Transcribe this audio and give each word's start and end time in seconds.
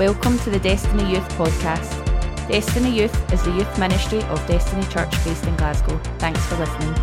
Welcome 0.00 0.38
to 0.38 0.48
the 0.48 0.58
Destiny 0.58 1.10
Youth 1.10 1.28
podcast. 1.36 1.90
Destiny 2.48 2.90
Youth 2.90 3.32
is 3.34 3.42
the 3.42 3.50
youth 3.50 3.78
ministry 3.78 4.22
of 4.22 4.46
Destiny 4.46 4.82
Church 4.84 5.10
based 5.26 5.44
in 5.44 5.54
Glasgow. 5.56 5.98
Thanks 6.18 6.42
for 6.46 6.56
listening. 6.56 6.94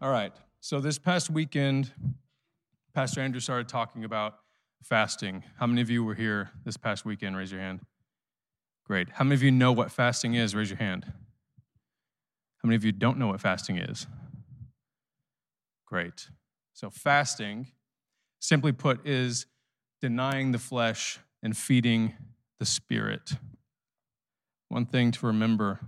All 0.00 0.12
right. 0.12 0.32
So 0.60 0.78
this 0.78 1.00
past 1.00 1.28
weekend, 1.28 1.90
Pastor 2.94 3.22
Andrew 3.22 3.40
started 3.40 3.66
talking 3.66 4.04
about 4.04 4.34
fasting. 4.84 5.42
How 5.56 5.66
many 5.66 5.80
of 5.80 5.90
you 5.90 6.04
were 6.04 6.14
here 6.14 6.52
this 6.64 6.76
past 6.76 7.04
weekend? 7.04 7.36
Raise 7.36 7.50
your 7.50 7.60
hand. 7.60 7.80
Great. 8.84 9.08
How 9.08 9.24
many 9.24 9.34
of 9.34 9.42
you 9.42 9.50
know 9.50 9.72
what 9.72 9.90
fasting 9.90 10.34
is? 10.34 10.54
Raise 10.54 10.70
your 10.70 10.78
hand. 10.78 11.12
How 12.62 12.68
many 12.68 12.76
of 12.76 12.84
you 12.84 12.92
don't 12.92 13.18
know 13.18 13.28
what 13.28 13.40
fasting 13.40 13.76
is? 13.76 14.06
Great. 15.86 16.28
So, 16.74 16.90
fasting, 16.90 17.66
simply 18.38 18.72
put, 18.72 19.06
is 19.06 19.46
denying 20.00 20.52
the 20.52 20.58
flesh 20.58 21.18
and 21.42 21.56
feeding 21.56 22.14
the 22.58 22.64
spirit. 22.64 23.32
One 24.68 24.86
thing 24.86 25.10
to 25.10 25.26
remember 25.26 25.80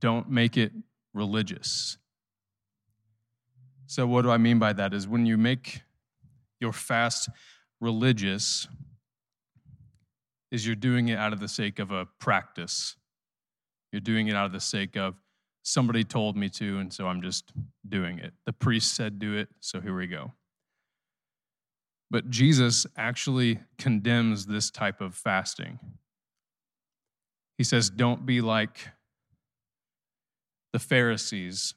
don't 0.00 0.30
make 0.30 0.56
it 0.56 0.72
religious. 1.14 1.96
So, 3.86 4.06
what 4.06 4.22
do 4.22 4.30
I 4.30 4.36
mean 4.36 4.58
by 4.58 4.74
that? 4.74 4.94
Is 4.94 5.08
when 5.08 5.26
you 5.26 5.36
make 5.36 5.82
your 6.60 6.72
fast 6.72 7.30
religious, 7.80 8.68
is 10.50 10.66
you're 10.66 10.76
doing 10.76 11.08
it 11.08 11.18
out 11.18 11.32
of 11.32 11.40
the 11.40 11.48
sake 11.48 11.78
of 11.78 11.90
a 11.90 12.06
practice. 12.18 12.96
You're 13.92 14.00
doing 14.00 14.28
it 14.28 14.36
out 14.36 14.46
of 14.46 14.52
the 14.52 14.60
sake 14.60 14.96
of 14.96 15.14
somebody 15.70 16.04
told 16.04 16.36
me 16.36 16.48
to, 16.48 16.78
and 16.78 16.92
so 16.92 17.06
I'm 17.06 17.22
just 17.22 17.52
doing 17.88 18.18
it. 18.18 18.32
The 18.44 18.52
priest 18.52 18.94
said 18.94 19.18
do 19.18 19.36
it, 19.36 19.48
so 19.60 19.80
here 19.80 19.96
we 19.96 20.06
go. 20.06 20.32
But 22.10 22.28
Jesus 22.28 22.86
actually 22.96 23.60
condemns 23.78 24.46
this 24.46 24.70
type 24.70 25.00
of 25.00 25.14
fasting. 25.14 25.78
He 27.56 27.64
says, 27.64 27.88
Don't 27.88 28.26
be 28.26 28.40
like 28.40 28.88
the 30.72 30.80
Pharisees 30.80 31.74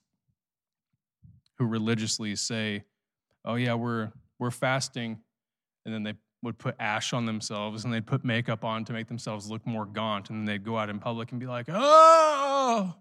who 1.59 1.65
religiously 1.65 2.35
say, 2.35 2.83
Oh, 3.45 3.55
yeah, 3.55 3.75
we're, 3.75 4.11
we're 4.39 4.51
fasting. 4.51 5.19
And 5.85 5.93
then 5.93 6.03
they 6.03 6.13
would 6.41 6.57
put 6.57 6.75
ash 6.79 7.13
on 7.13 7.25
themselves 7.25 7.85
and 7.85 7.93
they'd 7.93 8.07
put 8.07 8.25
makeup 8.25 8.63
on 8.65 8.85
to 8.85 8.93
make 8.93 9.07
themselves 9.07 9.51
look 9.51 9.65
more 9.67 9.85
gaunt. 9.85 10.29
And 10.29 10.39
then 10.39 10.45
they'd 10.45 10.63
go 10.63 10.77
out 10.77 10.89
in 10.89 10.97
public 10.97 11.31
and 11.31 11.39
be 11.39 11.45
like, 11.45 11.67
Oh, 11.69 12.95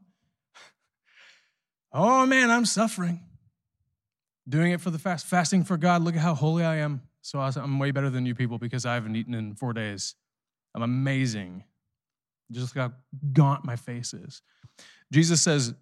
Oh 1.93 2.27
man, 2.27 2.51
I'm 2.51 2.65
suffering. 2.65 3.21
Doing 4.49 4.73
it 4.73 4.81
for 4.81 4.91
the 4.91 4.99
fast, 4.99 5.27
fasting 5.27 5.65
for 5.65 5.77
God. 5.77 6.03
Look 6.03 6.17
at 6.17 6.21
how 6.21 6.35
holy 6.35 6.65
I 6.65 6.77
am. 6.77 7.03
So 7.21 7.39
I'm 7.39 7.79
way 7.79 7.93
better 7.93 8.11
than 8.11 8.27
you 8.27 8.35
people 8.35 8.59
because 8.59 8.85
I 8.85 8.95
haven't 8.95 9.15
eaten 9.15 9.35
in 9.35 9.55
four 9.55 9.73
days. 9.73 10.17
I'm 10.75 10.83
amazing. 10.83 11.65
Just 12.51 12.75
look 12.75 12.83
how 12.83 12.97
gaunt 13.33 13.65
my 13.65 13.77
face 13.77 14.13
is. 14.13 14.43
Jesus 15.13 15.41
says, 15.43 15.75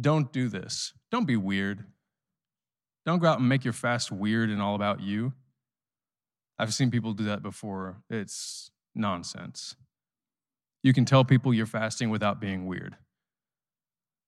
Don't 0.00 0.32
do 0.32 0.48
this. 0.48 0.94
Don't 1.10 1.26
be 1.26 1.36
weird. 1.36 1.84
Don't 3.04 3.18
go 3.18 3.26
out 3.26 3.40
and 3.40 3.48
make 3.48 3.64
your 3.64 3.72
fast 3.72 4.10
weird 4.10 4.48
and 4.48 4.62
all 4.62 4.74
about 4.74 5.00
you. 5.00 5.32
I've 6.58 6.72
seen 6.72 6.90
people 6.90 7.12
do 7.12 7.24
that 7.24 7.42
before. 7.42 7.96
It's 8.08 8.70
nonsense. 8.94 9.74
You 10.82 10.92
can 10.92 11.04
tell 11.04 11.24
people 11.24 11.52
you're 11.52 11.66
fasting 11.66 12.10
without 12.10 12.40
being 12.40 12.66
weird. 12.66 12.96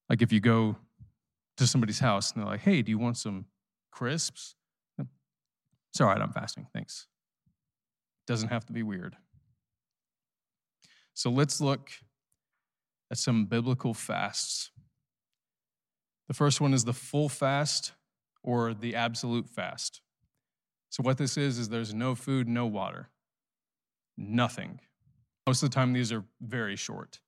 Like 0.09 0.20
if 0.20 0.33
you 0.33 0.41
go 0.41 0.77
to 1.56 1.66
somebody's 1.66 2.00
house 2.00 2.33
and 2.33 2.42
they're 2.42 2.50
like, 2.50 2.60
hey, 2.60 2.83
do 2.83 2.91
you 2.91 2.98
want 2.98 3.16
some 3.16 3.47
crisps? 3.92 4.55
It's 4.98 6.01
all 6.01 6.08
right, 6.08 6.20
I'm 6.20 6.33
fasting, 6.33 6.67
thanks. 6.73 7.06
Doesn't 8.27 8.48
have 8.48 8.67
to 8.67 8.73
be 8.73 8.83
weird. 8.83 9.17
So 11.14 11.30
let's 11.30 11.61
look 11.61 11.90
at 13.11 13.18
some 13.18 13.46
biblical 13.46 13.95
fasts. 13.95 14.73
The 16.27 16.34
first 16.34 16.61
one 16.61 16.74
is 16.74 16.84
the 16.84 16.92
full 16.92 17.29
fast 17.29 17.92
or 18.42 18.74
the 18.74 18.96
absolute 18.96 19.48
fast. 19.48 20.00
So, 20.90 21.02
what 21.02 21.18
this 21.18 21.36
is, 21.36 21.58
is 21.58 21.68
there's 21.68 21.92
no 21.92 22.14
food, 22.14 22.48
no 22.48 22.67
water, 22.67 23.11
nothing. 24.17 24.80
Most 25.46 25.62
of 25.62 25.70
the 25.70 25.74
time, 25.74 25.92
these 25.92 26.12
are 26.12 26.24
very 26.40 26.77
short. 26.77 27.20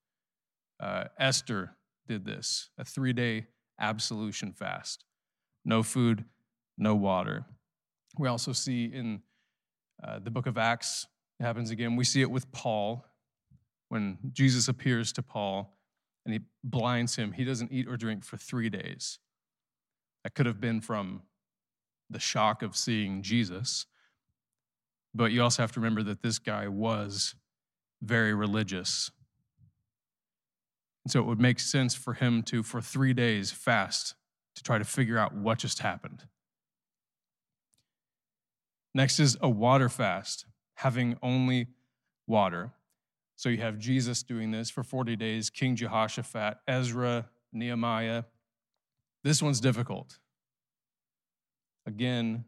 Uh, 0.79 1.05
Esther 1.19 1.75
did 2.07 2.25
this, 2.25 2.69
a 2.77 2.85
three 2.85 3.13
day 3.13 3.47
absolution 3.79 4.53
fast. 4.53 5.03
No 5.65 5.83
food, 5.83 6.25
no 6.77 6.95
water. 6.95 7.45
We 8.17 8.27
also 8.27 8.51
see 8.51 8.85
in 8.85 9.21
uh, 10.03 10.19
the 10.19 10.31
book 10.31 10.47
of 10.47 10.57
Acts, 10.57 11.07
it 11.39 11.43
happens 11.43 11.71
again. 11.71 11.95
We 11.95 12.03
see 12.03 12.21
it 12.21 12.31
with 12.31 12.51
Paul 12.51 13.05
when 13.89 14.17
Jesus 14.33 14.67
appears 14.67 15.11
to 15.13 15.21
Paul 15.21 15.77
and 16.25 16.33
he 16.33 16.41
blinds 16.63 17.15
him. 17.15 17.31
He 17.31 17.43
doesn't 17.43 17.71
eat 17.71 17.87
or 17.87 17.97
drink 17.97 18.23
for 18.23 18.37
three 18.37 18.69
days. 18.69 19.19
That 20.23 20.35
could 20.35 20.45
have 20.45 20.59
been 20.59 20.81
from 20.81 21.21
the 22.09 22.19
shock 22.19 22.63
of 22.63 22.75
seeing 22.75 23.21
Jesus. 23.21 23.85
But 25.13 25.31
you 25.31 25.41
also 25.41 25.63
have 25.63 25.71
to 25.73 25.79
remember 25.79 26.03
that 26.03 26.21
this 26.21 26.39
guy 26.39 26.67
was 26.67 27.35
very 28.01 28.33
religious. 28.33 29.11
And 31.07 31.11
so 31.13 31.21
it 31.21 31.25
would 31.25 31.39
make 31.39 31.61
sense 31.61 31.95
for 31.95 32.15
him 32.15 32.43
to, 32.43 32.61
for 32.61 32.81
three 32.81 33.13
days, 33.13 33.49
fast 33.49 34.15
to 34.55 34.61
try 34.61 34.77
to 34.77 34.83
figure 34.83 35.17
out 35.17 35.33
what 35.33 35.57
just 35.57 35.79
happened. 35.79 36.25
Next 38.93 39.17
is 39.17 39.37
a 39.39 39.47
water 39.47 39.87
fast, 39.87 40.47
having 40.73 41.17
only 41.23 41.67
water. 42.27 42.73
So 43.37 43.47
you 43.47 43.59
have 43.59 43.79
Jesus 43.79 44.21
doing 44.21 44.51
this 44.51 44.69
for 44.69 44.83
40 44.83 45.15
days, 45.15 45.49
King 45.49 45.77
Jehoshaphat, 45.77 46.57
Ezra, 46.67 47.29
Nehemiah. 47.53 48.25
This 49.23 49.41
one's 49.41 49.61
difficult. 49.61 50.19
Again, 51.85 52.43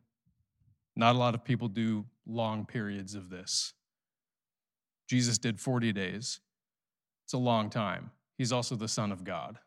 not 0.97 1.15
a 1.15 1.17
lot 1.17 1.33
of 1.33 1.45
people 1.45 1.69
do 1.69 2.03
long 2.27 2.65
periods 2.65 3.15
of 3.15 3.29
this. 3.29 3.73
Jesus 5.07 5.37
did 5.37 5.61
40 5.61 5.93
days. 5.93 6.41
It's 7.23 7.31
a 7.31 7.37
long 7.37 7.69
time. 7.69 8.11
He's 8.39 8.53
also 8.53 8.77
the 8.77 8.87
Son 8.87 9.11
of 9.11 9.25
God. 9.25 9.59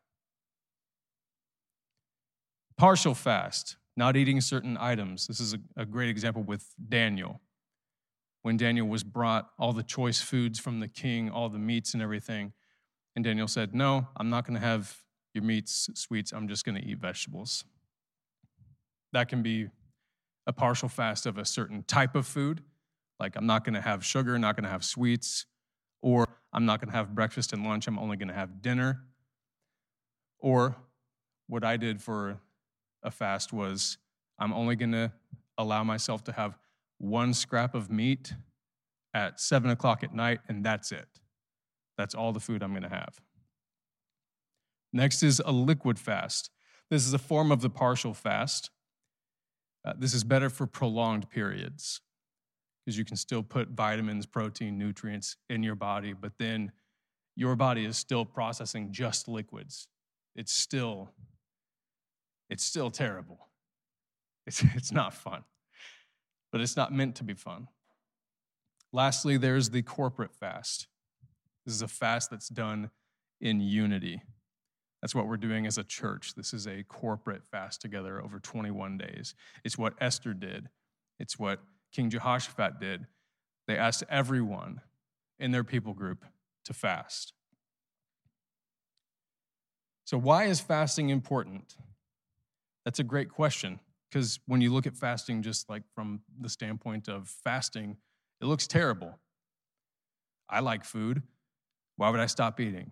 Partial 2.79 3.15
fast, 3.15 3.77
not 3.99 4.17
eating 4.17 4.41
certain 4.41 4.79
items. 4.81 5.27
This 5.27 5.41
is 5.41 5.53
a, 5.53 5.59
a, 5.77 5.85
great 5.85 6.09
example 6.09 6.43
with 6.43 6.67
Daniel. 6.89 7.43
When 8.41 8.57
Daniel 8.57 8.89
was 8.89 9.05
brought 9.05 9.51
all 9.59 9.75
the 9.75 9.83
choice 9.83 10.23
foods 10.23 10.59
from 10.59 10.81
the 10.81 10.89
king, 10.89 11.29
all 11.29 11.51
the 11.51 11.59
meats 11.59 11.93
and 11.93 12.03
everything, 12.03 12.55
and 13.15 13.23
Daniel 13.23 13.47
said, 13.47 13.75
No, 13.75 14.09
I'm 14.17 14.31
not 14.31 14.47
going 14.47 14.59
to 14.59 14.67
have 14.67 14.97
your 15.35 15.45
meats, 15.45 15.91
sweets, 15.93 16.33
I'm 16.33 16.49
just 16.49 16.65
going 16.65 16.77
to 16.77 16.83
eat 16.83 16.99
vegetables. 16.99 17.65
That 19.13 19.29
can 19.29 19.43
be 19.43 19.69
a 20.47 20.53
partial 20.55 20.89
fast 20.89 21.27
of 21.27 21.37
a 21.37 21.45
certain 21.45 21.85
type 21.87 22.17
of 22.17 22.27
food, 22.27 22.63
like 23.21 23.37
I'm 23.37 23.47
not 23.47 23.65
going 23.65 23.75
to 23.75 23.83
have 23.83 24.03
sugar, 24.03 24.39
not 24.39 24.57
going 24.57 24.65
to 24.65 24.71
have 24.71 24.83
sweets, 24.83 25.45
or 26.03 26.29
I'm 26.53 26.67
not 26.67 26.81
going 26.81 26.91
to 26.91 26.97
have 26.97 27.15
breakfast 27.15 27.53
and 27.53 27.65
lunch, 27.65 27.87
I'm 27.87 27.99
only 27.99 28.17
going 28.17 28.29
to 28.29 28.35
have 28.35 28.61
dinner. 28.61 29.05
Or 30.39 30.77
what 31.47 31.65
I 31.65 31.77
did 31.77 32.03
for 32.03 32.41
a 33.03 33.11
fast 33.11 33.53
was 33.53 33.97
I'm 34.39 34.53
only 34.53 34.77
going 34.77 34.93
to 34.93 35.13
allow 35.57 35.85
myself 35.85 36.25
to 36.25 36.33
have 36.33 36.59
one 36.99 37.33
scrap 37.33 37.75
of 37.75 37.91
meat 37.91 38.35
at 39.15 39.41
seven 39.41 39.71
o'clock 39.71 40.03
at 40.03 40.15
night, 40.15 40.41
and 40.49 40.65
that's 40.65 40.93
it. 40.93 41.09
That's 41.97 42.15
all 42.15 42.33
the 42.33 42.41
food 42.41 42.63
I'm 42.63 42.71
going 42.71 42.83
to 42.83 42.89
have. 42.89 43.21
Next 44.93 45.23
is 45.23 45.41
a 45.45 45.53
liquid 45.53 45.99
fast. 45.99 46.51
This 46.91 47.07
is 47.07 47.15
a 47.15 47.19
form 47.19 47.53
of 47.53 47.61
the 47.63 47.71
partial 47.71 48.15
fast. 48.15 48.71
Uh, 49.85 49.95
this 49.99 50.15
is 50.15 50.25
better 50.25 50.51
for 50.51 50.67
prolonged 50.67 51.31
periods 51.31 52.01
because 52.85 52.99
you 52.99 53.05
can 53.05 53.17
still 53.17 53.43
put 53.43 53.69
vitamins, 53.69 54.27
protein, 54.27 54.79
nutrients 54.79 55.37
in 55.49 55.63
your 55.63 55.75
body, 55.75 56.13
but 56.13 56.33
then 56.39 56.73
your 57.37 57.57
body 57.57 57.85
is 57.85 57.97
still 57.97 58.25
processing 58.25 58.93
just 58.93 59.29
liquids. 59.29 59.89
It's 60.35 60.53
still, 60.53 61.11
it's 62.51 62.65
still 62.65 62.91
terrible. 62.91 63.49
It's, 64.47 64.63
it's 64.75 64.93
not 64.93 65.15
fun, 65.15 65.45
but 66.51 66.61
it's 66.61 66.77
not 66.77 66.93
meant 66.93 67.17
to 67.17 67.25
be 67.25 67.35
fun. 67.35 67.69
Lastly, 68.93 69.37
there's 69.37 69.71
the 69.71 69.83
corporate 69.83 70.35
fast. 70.35 70.87
This 71.65 71.75
is 71.75 71.83
a 71.83 71.89
fast 71.89 72.31
that's 72.31 72.49
done 72.49 72.91
in 73.41 73.61
unity. 73.61 74.23
That's 75.01 75.15
what 75.15 75.27
we're 75.27 75.37
doing 75.37 75.67
as 75.67 75.79
a 75.79 75.85
church. 75.85 76.35
This 76.35 76.53
is 76.53 76.67
a 76.67 76.85
corporate 76.85 77.43
fast 77.51 77.81
together 77.81 78.23
over 78.23 78.39
21 78.39 78.99
days. 78.99 79.35
It's 79.65 79.79
what 79.79 79.95
Esther 80.01 80.35
did. 80.35 80.69
It's 81.19 81.39
what 81.39 81.61
King 81.93 82.11
Jehoshaphat 82.11 82.81
did. 82.81 83.07
They 83.67 83.77
asked 83.77 84.05
everyone 84.09 84.81
in 85.39 85.51
their 85.51 85.65
people 85.65 85.95
group 85.95 86.25
to 86.65 86.73
fast. 86.73 87.33
So, 90.05 90.19
why 90.19 90.45
is 90.45 90.61
fasting 90.61 91.11
important? 91.11 91.77
That's 92.85 92.99
a 92.99 93.05
great 93.05 93.31
question 93.31 93.81
because 94.11 94.41
when 94.47 94.61
you 94.61 94.73
look 94.73 94.87
at 94.87 94.97
fasting, 94.97 95.43
just 95.43 95.71
like 95.71 95.83
from 95.95 96.21
the 96.41 96.49
standpoint 96.49 97.09
of 97.09 97.29
fasting, 97.29 97.97
it 98.41 98.47
looks 98.47 98.67
terrible. 98.67 99.19
I 100.49 100.61
like 100.61 100.85
food. 100.85 101.23
Why 101.97 102.11
would 102.11 102.21
I 102.21 102.27
stop 102.27 102.61
eating? 102.61 102.91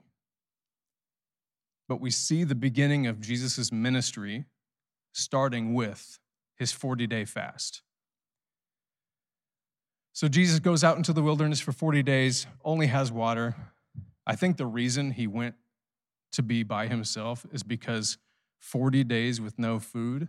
But 1.89 2.01
we 2.01 2.11
see 2.11 2.45
the 2.45 2.55
beginning 2.55 3.07
of 3.07 3.21
Jesus' 3.21 3.73
ministry 3.73 4.45
starting 5.13 5.75
with 5.75 6.19
his 6.57 6.73
40 6.73 7.07
day 7.07 7.25
fast. 7.25 7.83
So 10.13 10.29
Jesus 10.29 10.59
goes 10.59 10.83
out 10.83 10.97
into 10.97 11.13
the 11.13 11.23
wilderness 11.23 11.61
for 11.61 11.73
40 11.73 12.03
days, 12.03 12.47
only 12.65 12.89
has 12.89 13.13
water. 13.13 13.55
I 14.27 14.37
think 14.37 14.57
the 14.57 14.67
reason 14.67 15.13
he 15.13 15.27
went 15.27 15.55
to 16.33 16.43
be 16.43 16.63
by 16.63 16.87
himself 16.87 17.47
is 17.53 17.63
because 17.63 18.19
40 18.59 19.05
days 19.05 19.41
with 19.41 19.59
no 19.59 19.79
food, 19.79 20.29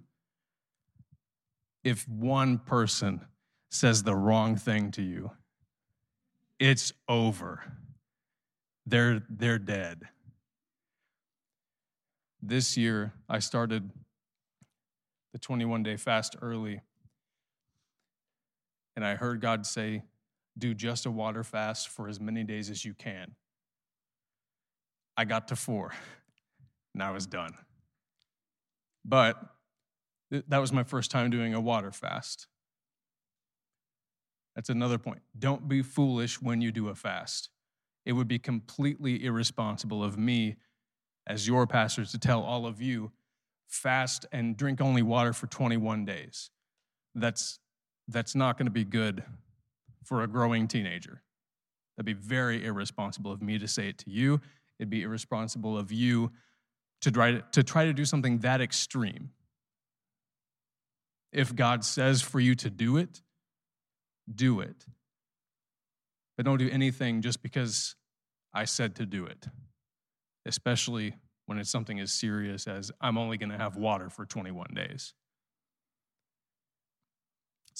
if 1.84 2.08
one 2.08 2.58
person 2.58 3.22
says 3.70 4.04
the 4.04 4.16
wrong 4.16 4.56
thing 4.56 4.92
to 4.92 5.02
you, 5.02 5.32
it's 6.60 6.94
over. 7.10 7.64
They're, 8.86 9.24
they're 9.30 9.60
dead. 9.60 10.04
This 12.42 12.78
year, 12.78 13.14
I 13.30 13.40
started 13.40 13.90
the 15.32 15.40
21 15.40 15.84
day 15.84 15.98
fast 15.98 16.36
early, 16.42 16.82
and 18.96 19.06
I 19.06 19.16
heard 19.16 19.42
God 19.42 19.66
say, 19.66 20.04
Do 20.58 20.74
just 20.74 21.06
a 21.06 21.12
water 21.12 21.44
fast 21.44 21.90
for 21.90 22.08
as 22.08 22.20
many 22.20 22.44
days 22.44 22.70
as 22.70 22.84
you 22.86 22.94
can. 22.94 23.36
I 25.18 25.26
got 25.26 25.48
to 25.50 25.56
four, 25.56 25.94
and 26.94 27.04
I 27.04 27.12
was 27.12 27.26
done. 27.26 27.54
But 29.04 29.42
that 30.48 30.60
was 30.60 30.72
my 30.72 30.84
first 30.84 31.12
time 31.12 31.30
doing 31.30 31.54
a 31.54 31.60
water 31.60 31.92
fast. 31.92 32.48
That's 34.56 34.70
another 34.70 34.98
point. 34.98 35.22
Don't 35.38 35.68
be 35.68 35.82
foolish 35.82 36.42
when 36.42 36.62
you 36.62 36.72
do 36.72 36.90
a 36.90 36.96
fast. 36.96 37.50
It 38.06 38.14
would 38.14 38.28
be 38.28 38.40
completely 38.40 39.24
irresponsible 39.24 40.04
of 40.04 40.18
me 40.18 40.58
as 41.28 41.48
your 41.48 41.68
pastor 41.68 42.06
to 42.06 42.18
tell 42.18 42.42
all 42.42 42.66
of 42.66 42.82
you 42.82 43.12
fast 43.68 44.26
and 44.32 44.58
drink 44.58 44.82
only 44.82 45.02
water 45.02 45.34
for 45.34 45.48
21 45.48 46.06
days. 46.06 46.50
That's, 47.16 47.60
that's 48.12 48.36
not 48.36 48.58
going 48.58 48.66
to 48.66 48.72
be 48.72 48.84
good 48.84 49.24
for 50.04 50.24
a 50.24 50.28
growing 50.28 50.68
teenager. 50.68 51.22
That'd 51.96 52.06
be 52.06 52.14
very 52.14 52.66
irresponsible 52.66 53.32
of 53.32 53.42
me 53.42 53.60
to 53.60 53.68
say 53.68 53.90
it 53.90 53.98
to 54.00 54.10
you. 54.10 54.42
It'd 54.80 54.90
be 54.90 55.04
irresponsible 55.04 55.78
of 55.78 55.92
you 55.92 56.32
to 57.02 57.12
try 57.12 57.32
to, 57.32 57.44
to 57.52 57.64
try 57.64 57.86
to 57.86 57.94
do 57.94 58.06
something 58.06 58.40
that 58.40 58.62
extreme. 58.62 59.32
If 61.32 61.56
God 61.56 61.84
says 61.86 62.22
for 62.22 62.40
you 62.40 62.56
to 62.56 62.70
do 62.70 62.98
it, 62.98 63.22
do 64.34 64.60
it. 64.60 64.86
But 66.36 66.46
don't 66.46 66.58
do 66.58 66.70
anything 66.70 67.22
just 67.22 67.42
because 67.42 67.96
I 68.54 68.66
said 68.66 68.96
to 68.96 69.06
do 69.06 69.26
it 69.26 69.48
especially 70.46 71.14
when 71.46 71.58
it's 71.58 71.70
something 71.70 72.00
as 72.00 72.12
serious 72.12 72.68
as 72.68 72.92
I'm 73.02 73.18
only 73.18 73.38
going 73.38 73.52
to 73.52 73.58
have 73.58 73.76
water 73.76 74.10
for 74.10 74.26
21 74.26 74.74
days. 74.74 75.14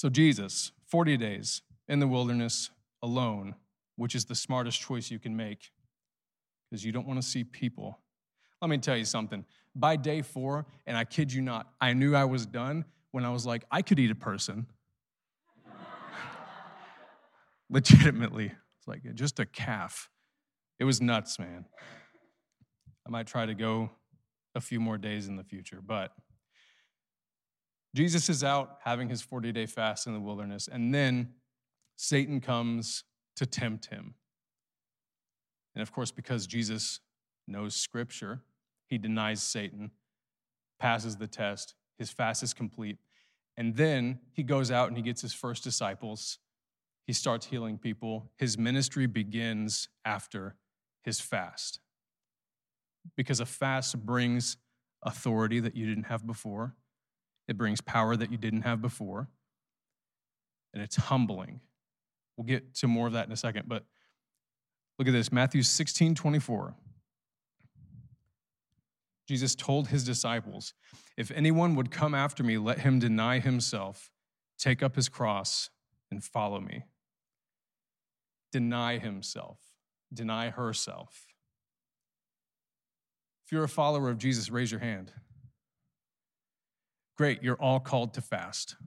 So, 0.02 0.10
Jesus, 0.10 0.72
40 0.88 1.16
days 1.16 1.62
in 1.88 2.00
the 2.00 2.08
wilderness 2.08 2.72
alone, 3.04 3.54
which 3.98 4.16
is 4.16 4.26
the 4.26 4.34
smartest 4.34 4.82
choice 4.82 5.12
you 5.12 5.20
can 5.20 5.38
make 5.38 5.70
because 6.68 6.84
you 6.84 6.92
don't 6.92 7.06
want 7.06 7.22
to 7.22 7.28
see 7.28 7.44
people. 7.44 8.00
Let 8.64 8.72
me 8.72 8.80
tell 8.80 8.98
you 8.98 9.06
something. 9.06 9.46
By 9.76 9.98
day 9.98 10.24
four, 10.24 10.66
and 10.88 10.98
I 10.98 11.04
kid 11.04 11.32
you 11.32 11.44
not, 11.44 11.68
I 11.80 11.94
knew 11.94 12.16
I 12.16 12.24
was 12.24 12.48
done 12.48 12.86
when 13.12 13.26
I 13.26 13.30
was 13.30 13.46
like, 13.46 13.64
I 13.70 13.84
could 13.84 14.00
eat 14.00 14.10
a 14.10 14.16
person. 14.16 14.66
Legitimately. 17.70 18.46
It's 18.46 18.88
like 18.88 19.02
uh, 19.08 19.14
just 19.14 19.40
a 19.40 19.46
calf. 19.46 20.10
It 20.80 20.86
was 20.86 21.00
nuts, 21.00 21.38
man. 21.38 21.66
I 23.06 23.12
might 23.12 23.28
try 23.28 23.46
to 23.46 23.54
go 23.54 23.92
a 24.56 24.62
few 24.62 24.80
more 24.80 24.98
days 24.98 25.28
in 25.28 25.36
the 25.36 25.44
future. 25.44 25.80
But 25.80 26.12
Jesus 27.94 28.30
is 28.30 28.44
out 28.44 28.78
having 28.84 29.10
his 29.10 29.22
40 29.22 29.52
day 29.52 29.66
fast 29.66 30.08
in 30.08 30.14
the 30.14 30.20
wilderness, 30.20 30.70
and 30.72 30.94
then 30.94 31.34
Satan 31.96 32.40
comes 32.40 33.04
to 33.36 33.46
tempt 33.46 33.88
him. 33.88 34.16
And 35.76 35.82
of 35.82 35.92
course, 35.92 36.12
because 36.12 36.48
Jesus 36.48 37.00
knows 37.48 37.76
scripture, 37.76 38.42
he 38.88 38.98
denies 38.98 39.42
Satan, 39.42 39.92
passes 40.80 41.18
the 41.18 41.28
test, 41.28 41.76
his 41.98 42.10
fast 42.10 42.44
is 42.44 42.54
complete. 42.54 42.98
And 43.58 43.76
then 43.76 44.20
he 44.34 44.44
goes 44.44 44.72
out 44.72 44.88
and 44.88 44.98
he 44.98 45.04
gets 45.04 45.22
his 45.22 45.34
first 45.34 45.64
disciples. 45.64 46.40
He 47.06 47.14
starts 47.14 47.46
healing 47.46 47.78
people. 47.78 48.32
His 48.38 48.58
ministry 48.58 49.06
begins 49.06 49.90
after 50.06 50.56
his 51.04 51.20
fast 51.20 51.80
because 53.16 53.40
a 53.40 53.46
fast 53.46 54.06
brings 54.06 54.58
authority 55.04 55.60
that 55.60 55.76
you 55.76 55.86
didn't 55.86 56.06
have 56.06 56.26
before, 56.26 56.76
it 57.52 57.58
brings 57.58 57.82
power 57.82 58.16
that 58.16 58.32
you 58.32 58.38
didn't 58.38 58.62
have 58.62 58.82
before, 58.82 59.28
and 60.74 60.82
it's 60.82 60.96
humbling. 60.96 61.60
We'll 62.38 62.48
get 62.48 62.74
to 62.76 62.88
more 62.88 63.08
of 63.08 63.14
that 63.14 63.28
in 63.28 63.32
a 63.34 63.38
second, 63.38 63.66
but 63.68 63.84
look 64.98 65.08
at 65.08 65.12
this 65.12 65.34
Matthew 65.34 65.62
16 65.62 66.16
24. 66.16 66.74
Jesus 69.28 69.54
told 69.54 69.90
his 69.90 70.06
disciples, 70.06 70.74
If 71.18 71.30
anyone 71.32 71.76
would 71.76 71.92
come 71.92 72.16
after 72.16 72.42
me, 72.42 72.58
let 72.58 72.80
him 72.80 73.00
deny 73.00 73.40
himself, 73.40 74.10
take 74.58 74.82
up 74.82 74.96
his 74.96 75.10
cross, 75.10 75.70
and 76.10 76.24
follow 76.24 76.62
me. 76.62 76.84
Deny 78.54 78.98
himself, 78.98 79.60
deny 80.14 80.52
herself. 80.52 81.26
If 83.46 83.52
you're 83.52 83.66
a 83.66 83.70
follower 83.70 84.10
of 84.10 84.18
Jesus, 84.18 84.50
raise 84.50 84.72
your 84.72 84.80
hand. 84.80 85.12
Great, 87.22 87.44
you're 87.44 87.62
all 87.62 87.80
called 87.80 88.16
to 88.16 88.20
fast. 88.20 88.78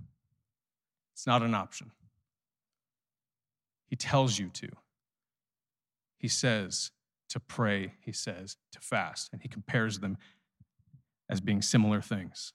It's 1.12 1.24
not 1.24 1.44
an 1.44 1.54
option. 1.54 1.92
He 3.86 3.94
tells 3.94 4.40
you 4.40 4.48
to. 4.54 4.70
He 6.18 6.26
says 6.26 6.90
to 7.28 7.38
pray, 7.38 7.92
he 8.00 8.10
says 8.10 8.56
to 8.72 8.80
fast, 8.80 9.28
and 9.32 9.40
he 9.40 9.46
compares 9.46 10.00
them 10.00 10.18
as 11.30 11.40
being 11.40 11.62
similar 11.62 12.00
things 12.00 12.52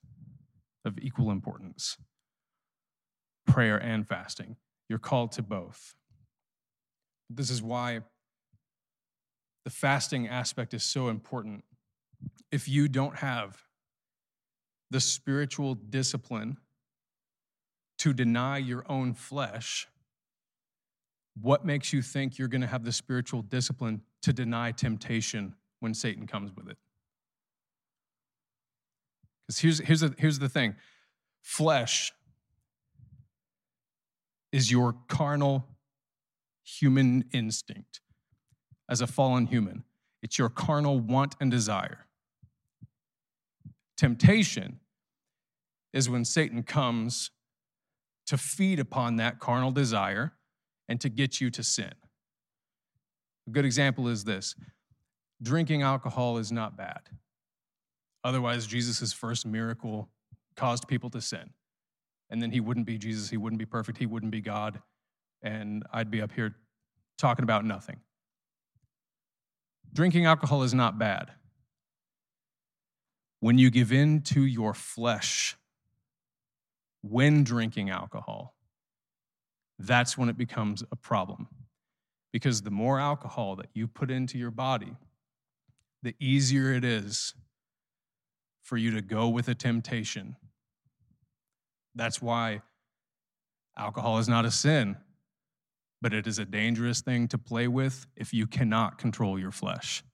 of 0.84 0.98
equal 0.98 1.30
importance 1.30 1.96
prayer 3.46 3.78
and 3.78 4.06
fasting. 4.06 4.56
You're 4.86 4.98
called 4.98 5.32
to 5.32 5.42
both. 5.42 5.94
This 7.30 7.48
is 7.48 7.62
why 7.62 8.00
the 9.64 9.70
fasting 9.70 10.28
aspect 10.28 10.74
is 10.74 10.82
so 10.82 11.08
important 11.08 11.64
if 12.52 12.68
you 12.68 12.86
don't 12.86 13.16
have 13.20 13.62
the 14.90 15.00
spiritual 15.00 15.74
discipline 15.74 16.56
to 17.98 18.12
deny 18.12 18.58
your 18.58 18.84
own 18.88 19.14
flesh, 19.14 19.86
what 21.40 21.64
makes 21.64 21.92
you 21.92 22.02
think 22.02 22.38
you're 22.38 22.48
going 22.48 22.60
to 22.60 22.66
have 22.66 22.84
the 22.84 22.92
spiritual 22.92 23.42
discipline 23.42 24.02
to 24.22 24.32
deny 24.32 24.72
temptation 24.72 25.54
when 25.80 25.94
Satan 25.94 26.26
comes 26.26 26.54
with 26.54 26.68
it? 26.68 26.76
Because 29.46 29.60
here's, 29.60 29.78
here's, 29.80 30.00
the, 30.00 30.14
here's 30.18 30.38
the 30.38 30.48
thing 30.48 30.76
flesh 31.42 32.12
is 34.52 34.70
your 34.70 34.94
carnal 35.08 35.66
human 36.64 37.24
instinct 37.32 38.00
as 38.88 39.00
a 39.00 39.06
fallen 39.06 39.46
human, 39.46 39.84
it's 40.22 40.38
your 40.38 40.48
carnal 40.48 40.98
want 40.98 41.36
and 41.40 41.50
desire. 41.50 42.06
Temptation 44.00 44.80
is 45.92 46.08
when 46.08 46.24
Satan 46.24 46.62
comes 46.62 47.32
to 48.28 48.38
feed 48.38 48.80
upon 48.80 49.16
that 49.16 49.40
carnal 49.40 49.72
desire 49.72 50.32
and 50.88 50.98
to 51.02 51.10
get 51.10 51.38
you 51.38 51.50
to 51.50 51.62
sin. 51.62 51.92
A 53.46 53.50
good 53.50 53.66
example 53.66 54.08
is 54.08 54.24
this 54.24 54.54
drinking 55.42 55.82
alcohol 55.82 56.38
is 56.38 56.50
not 56.50 56.78
bad. 56.78 57.10
Otherwise, 58.24 58.66
Jesus' 58.66 59.12
first 59.12 59.44
miracle 59.44 60.08
caused 60.56 60.88
people 60.88 61.10
to 61.10 61.20
sin. 61.20 61.50
And 62.30 62.40
then 62.40 62.52
he 62.52 62.60
wouldn't 62.60 62.86
be 62.86 62.96
Jesus, 62.96 63.28
he 63.28 63.36
wouldn't 63.36 63.58
be 63.58 63.66
perfect, 63.66 63.98
he 63.98 64.06
wouldn't 64.06 64.32
be 64.32 64.40
God, 64.40 64.80
and 65.42 65.84
I'd 65.92 66.10
be 66.10 66.22
up 66.22 66.32
here 66.32 66.56
talking 67.18 67.42
about 67.42 67.66
nothing. 67.66 68.00
Drinking 69.92 70.24
alcohol 70.24 70.62
is 70.62 70.72
not 70.72 70.98
bad. 70.98 71.32
When 73.40 73.58
you 73.58 73.70
give 73.70 73.92
in 73.92 74.22
to 74.22 74.44
your 74.44 74.74
flesh 74.74 75.56
when 77.02 77.42
drinking 77.42 77.90
alcohol, 77.90 78.54
that's 79.78 80.18
when 80.18 80.28
it 80.28 80.36
becomes 80.36 80.84
a 80.92 80.96
problem. 80.96 81.48
Because 82.32 82.62
the 82.62 82.70
more 82.70 83.00
alcohol 83.00 83.56
that 83.56 83.68
you 83.72 83.88
put 83.88 84.10
into 84.10 84.38
your 84.38 84.50
body, 84.50 84.94
the 86.02 86.14
easier 86.20 86.72
it 86.72 86.84
is 86.84 87.34
for 88.62 88.76
you 88.76 88.90
to 88.92 89.02
go 89.02 89.28
with 89.28 89.48
a 89.48 89.54
temptation. 89.54 90.36
That's 91.94 92.22
why 92.22 92.62
alcohol 93.76 94.18
is 94.18 94.28
not 94.28 94.44
a 94.44 94.50
sin, 94.50 94.96
but 96.00 96.12
it 96.12 96.26
is 96.26 96.38
a 96.38 96.44
dangerous 96.44 97.00
thing 97.00 97.26
to 97.28 97.38
play 97.38 97.66
with 97.66 98.06
if 98.16 98.32
you 98.32 98.46
cannot 98.46 98.98
control 98.98 99.38
your 99.38 99.50
flesh. 99.50 100.04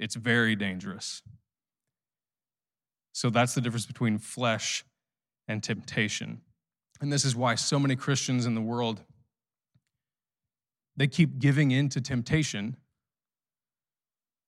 It's 0.00 0.16
very 0.16 0.56
dangerous. 0.56 1.22
So 3.12 3.28
that's 3.28 3.54
the 3.54 3.60
difference 3.60 3.86
between 3.86 4.18
flesh 4.18 4.82
and 5.46 5.62
temptation. 5.62 6.40
And 7.00 7.12
this 7.12 7.24
is 7.24 7.36
why 7.36 7.54
so 7.54 7.78
many 7.78 7.94
Christians 7.94 8.46
in 8.46 8.54
the 8.54 8.60
world 8.60 9.02
they 10.96 11.06
keep 11.06 11.38
giving 11.38 11.70
in 11.70 11.88
to 11.90 12.00
temptation. 12.00 12.76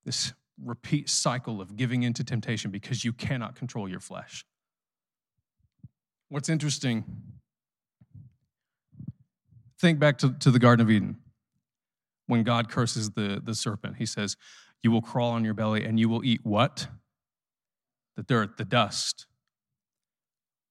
This 0.05 0.33
repeat 0.63 1.09
cycle 1.09 1.61
of 1.61 1.77
giving 1.77 2.03
in 2.03 2.13
to 2.15 2.25
temptation 2.25 2.71
because 2.71 3.05
you 3.05 3.13
cannot 3.13 3.55
control 3.55 3.89
your 3.89 4.01
flesh. 4.01 4.45
What's 6.29 6.49
interesting, 6.49 7.05
think 9.79 9.99
back 9.99 10.19
to, 10.19 10.33
to 10.41 10.51
the 10.51 10.59
Garden 10.59 10.85
of 10.85 10.91
Eden 10.91 11.17
when 12.27 12.43
God 12.43 12.69
curses 12.69 13.11
the, 13.11 13.41
the 13.43 13.55
serpent. 13.55 13.97
He 13.97 14.07
says, 14.07 14.37
You 14.83 14.91
will 14.91 15.03
crawl 15.03 15.31
on 15.33 15.45
your 15.45 15.55
belly 15.55 15.85
and 15.85 15.99
you 15.99 16.09
will 16.09 16.25
eat 16.25 16.41
what? 16.43 16.89
The 18.17 18.23
dirt, 18.23 18.57
the 18.57 18.65
dust. 18.65 19.27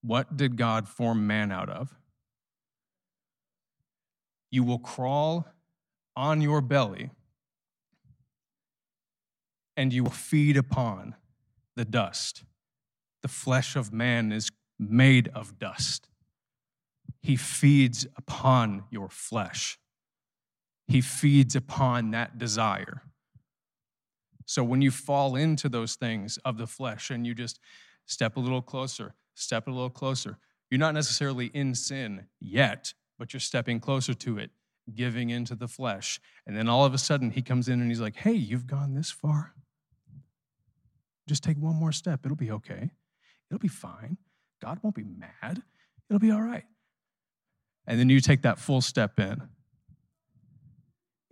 What 0.02 0.36
did 0.36 0.56
God 0.56 0.88
form 0.88 1.26
man 1.26 1.50
out 1.50 1.68
of? 1.68 1.94
You 4.50 4.64
will 4.64 4.78
crawl 4.78 5.46
on 6.14 6.40
your 6.40 6.60
belly 6.60 7.10
and 9.76 9.92
you 9.92 10.04
will 10.04 10.10
feed 10.10 10.56
upon 10.56 11.14
the 11.76 11.84
dust. 11.84 12.44
The 13.22 13.28
flesh 13.28 13.76
of 13.76 13.92
man 13.92 14.30
is 14.32 14.50
made 14.78 15.28
of 15.28 15.58
dust. 15.58 16.08
He 17.22 17.36
feeds 17.36 18.06
upon 18.16 18.84
your 18.90 19.08
flesh. 19.08 19.78
He 20.88 21.00
feeds 21.00 21.56
upon 21.56 22.10
that 22.10 22.36
desire. 22.36 23.02
So 24.46 24.64
when 24.64 24.82
you 24.82 24.90
fall 24.90 25.36
into 25.36 25.68
those 25.68 25.94
things 25.94 26.38
of 26.44 26.58
the 26.58 26.66
flesh 26.66 27.10
and 27.10 27.26
you 27.26 27.34
just 27.34 27.58
step 28.06 28.36
a 28.36 28.40
little 28.40 28.62
closer, 28.62 29.14
step 29.34 29.66
a 29.66 29.70
little 29.70 29.90
closer, 29.90 30.38
you're 30.70 30.78
not 30.78 30.94
necessarily 30.94 31.46
in 31.46 31.74
sin 31.74 32.26
yet, 32.40 32.94
but 33.18 33.32
you're 33.32 33.40
stepping 33.40 33.78
closer 33.78 34.14
to 34.14 34.38
it, 34.38 34.50
giving 34.94 35.30
into 35.30 35.54
the 35.54 35.68
flesh. 35.68 36.20
And 36.46 36.56
then 36.56 36.68
all 36.68 36.84
of 36.84 36.94
a 36.94 36.98
sudden 36.98 37.30
he 37.30 37.42
comes 37.42 37.68
in 37.68 37.80
and 37.80 37.90
he's 37.90 38.00
like, 38.00 38.16
hey, 38.16 38.32
you've 38.32 38.66
gone 38.66 38.94
this 38.94 39.10
far. 39.10 39.54
Just 41.28 41.44
take 41.44 41.56
one 41.56 41.76
more 41.76 41.92
step. 41.92 42.20
It'll 42.24 42.36
be 42.36 42.50
okay. 42.50 42.90
It'll 43.50 43.60
be 43.60 43.68
fine. 43.68 44.16
God 44.60 44.78
won't 44.82 44.96
be 44.96 45.04
mad. 45.04 45.62
It'll 46.08 46.20
be 46.20 46.30
all 46.30 46.42
right. 46.42 46.64
And 47.86 47.98
then 47.98 48.08
you 48.08 48.20
take 48.20 48.42
that 48.42 48.58
full 48.58 48.80
step 48.80 49.18
in. 49.18 49.42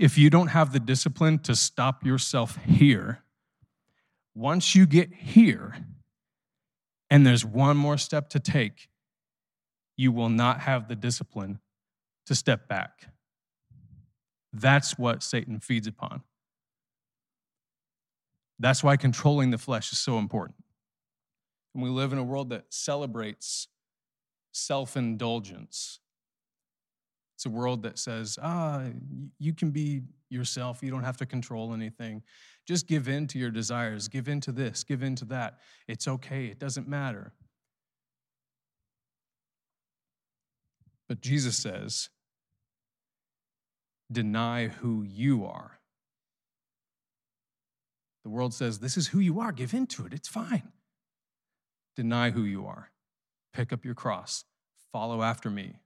If 0.00 0.16
you 0.16 0.30
don't 0.30 0.46
have 0.46 0.72
the 0.72 0.80
discipline 0.80 1.40
to 1.40 1.54
stop 1.54 2.06
yourself 2.06 2.56
here, 2.64 3.22
once 4.34 4.74
you 4.74 4.86
get 4.86 5.12
here 5.12 5.76
and 7.10 7.26
there's 7.26 7.44
one 7.44 7.76
more 7.76 7.98
step 7.98 8.30
to 8.30 8.40
take, 8.40 8.88
you 9.98 10.10
will 10.10 10.30
not 10.30 10.60
have 10.60 10.88
the 10.88 10.96
discipline 10.96 11.58
to 12.24 12.34
step 12.34 12.66
back. 12.66 13.08
That's 14.54 14.96
what 14.96 15.22
Satan 15.22 15.60
feeds 15.60 15.86
upon. 15.86 16.22
That's 18.58 18.82
why 18.82 18.96
controlling 18.96 19.50
the 19.50 19.58
flesh 19.58 19.92
is 19.92 19.98
so 19.98 20.16
important. 20.16 20.56
And 21.74 21.82
we 21.82 21.90
live 21.90 22.14
in 22.14 22.18
a 22.18 22.24
world 22.24 22.48
that 22.48 22.64
celebrates 22.70 23.68
self 24.50 24.96
indulgence. 24.96 26.00
It's 27.40 27.46
a 27.46 27.48
world 27.48 27.84
that 27.84 27.98
says, 27.98 28.38
ah, 28.42 28.82
you 29.38 29.54
can 29.54 29.70
be 29.70 30.02
yourself. 30.28 30.82
You 30.82 30.90
don't 30.90 31.04
have 31.04 31.16
to 31.16 31.24
control 31.24 31.72
anything. 31.72 32.22
Just 32.68 32.86
give 32.86 33.08
in 33.08 33.26
to 33.28 33.38
your 33.38 33.50
desires. 33.50 34.08
Give 34.08 34.28
in 34.28 34.42
to 34.42 34.52
this. 34.52 34.84
Give 34.84 35.02
in 35.02 35.16
to 35.16 35.24
that. 35.24 35.60
It's 35.88 36.06
okay. 36.06 36.48
It 36.48 36.58
doesn't 36.58 36.86
matter. 36.86 37.32
But 41.08 41.22
Jesus 41.22 41.56
says, 41.56 42.10
deny 44.12 44.68
who 44.68 45.02
you 45.02 45.46
are. 45.46 45.80
The 48.22 48.28
world 48.28 48.52
says, 48.52 48.80
This 48.80 48.98
is 48.98 49.06
who 49.06 49.18
you 49.18 49.40
are. 49.40 49.50
Give 49.50 49.72
in 49.72 49.86
to 49.86 50.04
it. 50.04 50.12
It's 50.12 50.28
fine. 50.28 50.72
Deny 51.96 52.32
who 52.32 52.42
you 52.42 52.66
are. 52.66 52.90
Pick 53.54 53.72
up 53.72 53.82
your 53.82 53.94
cross. 53.94 54.44
Follow 54.92 55.22
after 55.22 55.48
me. 55.48 55.76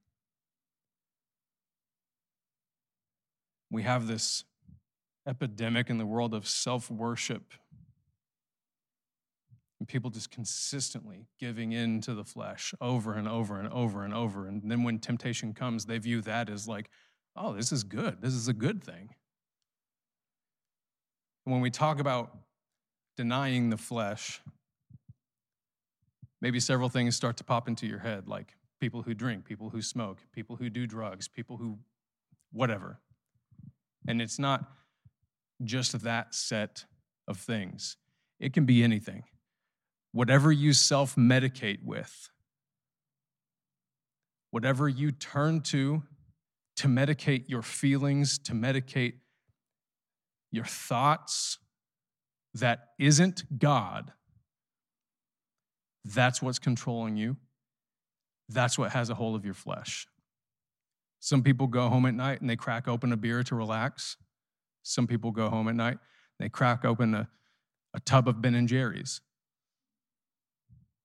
We 3.74 3.82
have 3.82 4.06
this 4.06 4.44
epidemic 5.26 5.90
in 5.90 5.98
the 5.98 6.06
world 6.06 6.32
of 6.32 6.46
self 6.46 6.92
worship. 6.92 7.52
And 9.80 9.88
people 9.88 10.10
just 10.10 10.30
consistently 10.30 11.26
giving 11.40 11.72
in 11.72 12.00
to 12.02 12.14
the 12.14 12.22
flesh 12.22 12.72
over 12.80 13.14
and 13.14 13.26
over 13.26 13.58
and 13.58 13.68
over 13.68 14.04
and 14.04 14.14
over. 14.14 14.46
And 14.46 14.70
then 14.70 14.84
when 14.84 15.00
temptation 15.00 15.54
comes, 15.54 15.86
they 15.86 15.98
view 15.98 16.20
that 16.22 16.48
as 16.48 16.68
like, 16.68 16.88
oh, 17.34 17.52
this 17.52 17.72
is 17.72 17.82
good. 17.82 18.22
This 18.22 18.32
is 18.32 18.46
a 18.46 18.52
good 18.52 18.84
thing. 18.84 19.10
When 21.42 21.60
we 21.60 21.70
talk 21.70 21.98
about 21.98 22.30
denying 23.16 23.70
the 23.70 23.76
flesh, 23.76 24.40
maybe 26.40 26.60
several 26.60 26.88
things 26.88 27.16
start 27.16 27.36
to 27.38 27.44
pop 27.44 27.66
into 27.66 27.88
your 27.88 27.98
head, 27.98 28.28
like 28.28 28.54
people 28.80 29.02
who 29.02 29.14
drink, 29.14 29.44
people 29.44 29.70
who 29.70 29.82
smoke, 29.82 30.18
people 30.32 30.54
who 30.54 30.70
do 30.70 30.86
drugs, 30.86 31.26
people 31.26 31.56
who 31.56 31.78
whatever. 32.52 33.00
And 34.06 34.20
it's 34.20 34.38
not 34.38 34.64
just 35.62 36.02
that 36.02 36.34
set 36.34 36.84
of 37.26 37.38
things, 37.38 37.96
it 38.38 38.52
can 38.52 38.64
be 38.64 38.82
anything. 38.82 39.24
Whatever 40.12 40.52
you 40.52 40.72
self 40.72 41.16
medicate 41.16 41.82
with, 41.82 42.28
whatever 44.50 44.88
you 44.88 45.10
turn 45.10 45.60
to 45.62 46.02
to 46.76 46.88
medicate 46.88 47.48
your 47.48 47.62
feelings, 47.62 48.38
to 48.38 48.52
medicate 48.52 49.14
your 50.50 50.64
thoughts 50.64 51.58
that 52.54 52.88
isn't 52.98 53.58
God, 53.58 54.12
that's 56.04 56.42
what's 56.42 56.58
controlling 56.58 57.16
you. 57.16 57.36
That's 58.48 58.78
what 58.78 58.92
has 58.92 59.08
a 59.08 59.14
hold 59.14 59.36
of 59.36 59.44
your 59.44 59.54
flesh. 59.54 60.06
Some 61.24 61.42
people 61.42 61.68
go 61.68 61.88
home 61.88 62.04
at 62.04 62.12
night 62.12 62.42
and 62.42 62.50
they 62.50 62.56
crack 62.56 62.86
open 62.86 63.10
a 63.10 63.16
beer 63.16 63.42
to 63.44 63.54
relax. 63.54 64.18
Some 64.82 65.06
people 65.06 65.30
go 65.30 65.48
home 65.48 65.68
at 65.68 65.74
night 65.74 65.98
they 66.38 66.48
crack 66.48 66.84
open 66.84 67.14
a, 67.14 67.28
a 67.94 68.00
tub 68.00 68.28
of 68.28 68.42
Ben 68.42 68.54
and 68.54 68.68
Jerry's. 68.68 69.20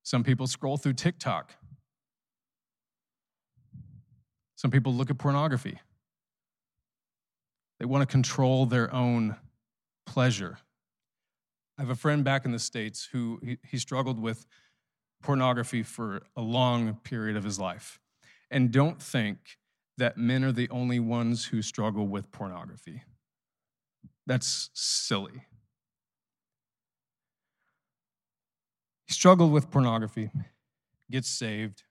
Some 0.03 0.23
people 0.23 0.47
scroll 0.47 0.77
through 0.77 0.93
TikTok. 0.93 1.53
Some 4.55 4.71
people 4.71 4.93
look 4.93 5.09
at 5.09 5.17
pornography. 5.17 5.79
They 7.79 7.85
want 7.85 8.01
to 8.01 8.11
control 8.11 8.65
their 8.65 8.93
own 8.93 9.37
pleasure. 10.05 10.57
I 11.77 11.83
have 11.83 11.91
a 11.91 11.95
friend 11.95 12.25
back 12.25 12.43
in 12.43 12.51
the 12.51 12.59
States 12.59 13.07
who 13.11 13.39
he, 13.41 13.57
he 13.65 13.77
struggled 13.77 14.19
with 14.19 14.45
pornography 15.23 15.83
for 15.83 16.23
a 16.35 16.41
long 16.41 16.95
period 17.03 17.37
of 17.37 17.43
his 17.45 17.59
life. 17.59 17.99
And 18.51 18.71
don't 18.71 19.01
think 19.01 19.58
that 19.99 20.17
men 20.17 20.43
are 20.43 20.51
the 20.51 20.69
only 20.69 20.99
ones 20.99 21.45
who 21.45 21.61
struggle 21.61 22.07
with 22.07 22.31
pornography. 22.31 23.03
That's 24.25 24.69
silly. 24.73 25.45
He 29.05 29.13
struggled 29.13 29.51
with 29.51 29.71
pornography, 29.71 30.31
gets 31.09 31.29
saved, 31.29 31.83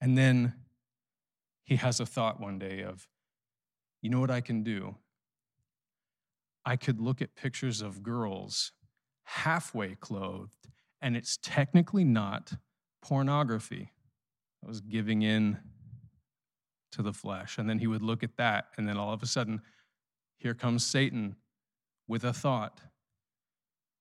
and 0.00 0.16
then 0.16 0.54
he 1.64 1.76
has 1.76 2.00
a 2.00 2.06
thought 2.06 2.40
one 2.40 2.58
day 2.58 2.82
of, 2.82 3.06
you 4.00 4.10
know 4.10 4.20
what 4.20 4.30
I 4.30 4.40
can 4.40 4.62
do? 4.62 4.96
I 6.64 6.76
could 6.76 7.00
look 7.00 7.20
at 7.22 7.34
pictures 7.34 7.80
of 7.80 8.02
girls 8.02 8.72
halfway 9.24 9.94
clothed, 9.94 10.68
and 11.00 11.16
it's 11.16 11.38
technically 11.40 12.04
not 12.04 12.54
pornography. 13.02 13.92
I 14.64 14.68
was 14.68 14.80
giving 14.80 15.22
in 15.22 15.58
to 16.92 17.02
the 17.02 17.12
flesh. 17.12 17.58
And 17.58 17.68
then 17.68 17.78
he 17.78 17.86
would 17.86 18.02
look 18.02 18.22
at 18.22 18.36
that, 18.36 18.66
and 18.76 18.88
then 18.88 18.96
all 18.96 19.12
of 19.12 19.22
a 19.22 19.26
sudden, 19.26 19.62
here 20.38 20.54
comes 20.54 20.84
Satan 20.84 21.36
with 22.08 22.24
a 22.24 22.32
thought. 22.32 22.80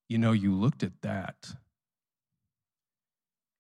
You 0.08 0.17
know, 0.17 0.31
you 0.31 0.53
looked 0.53 0.84
at 0.84 1.01
that 1.01 1.53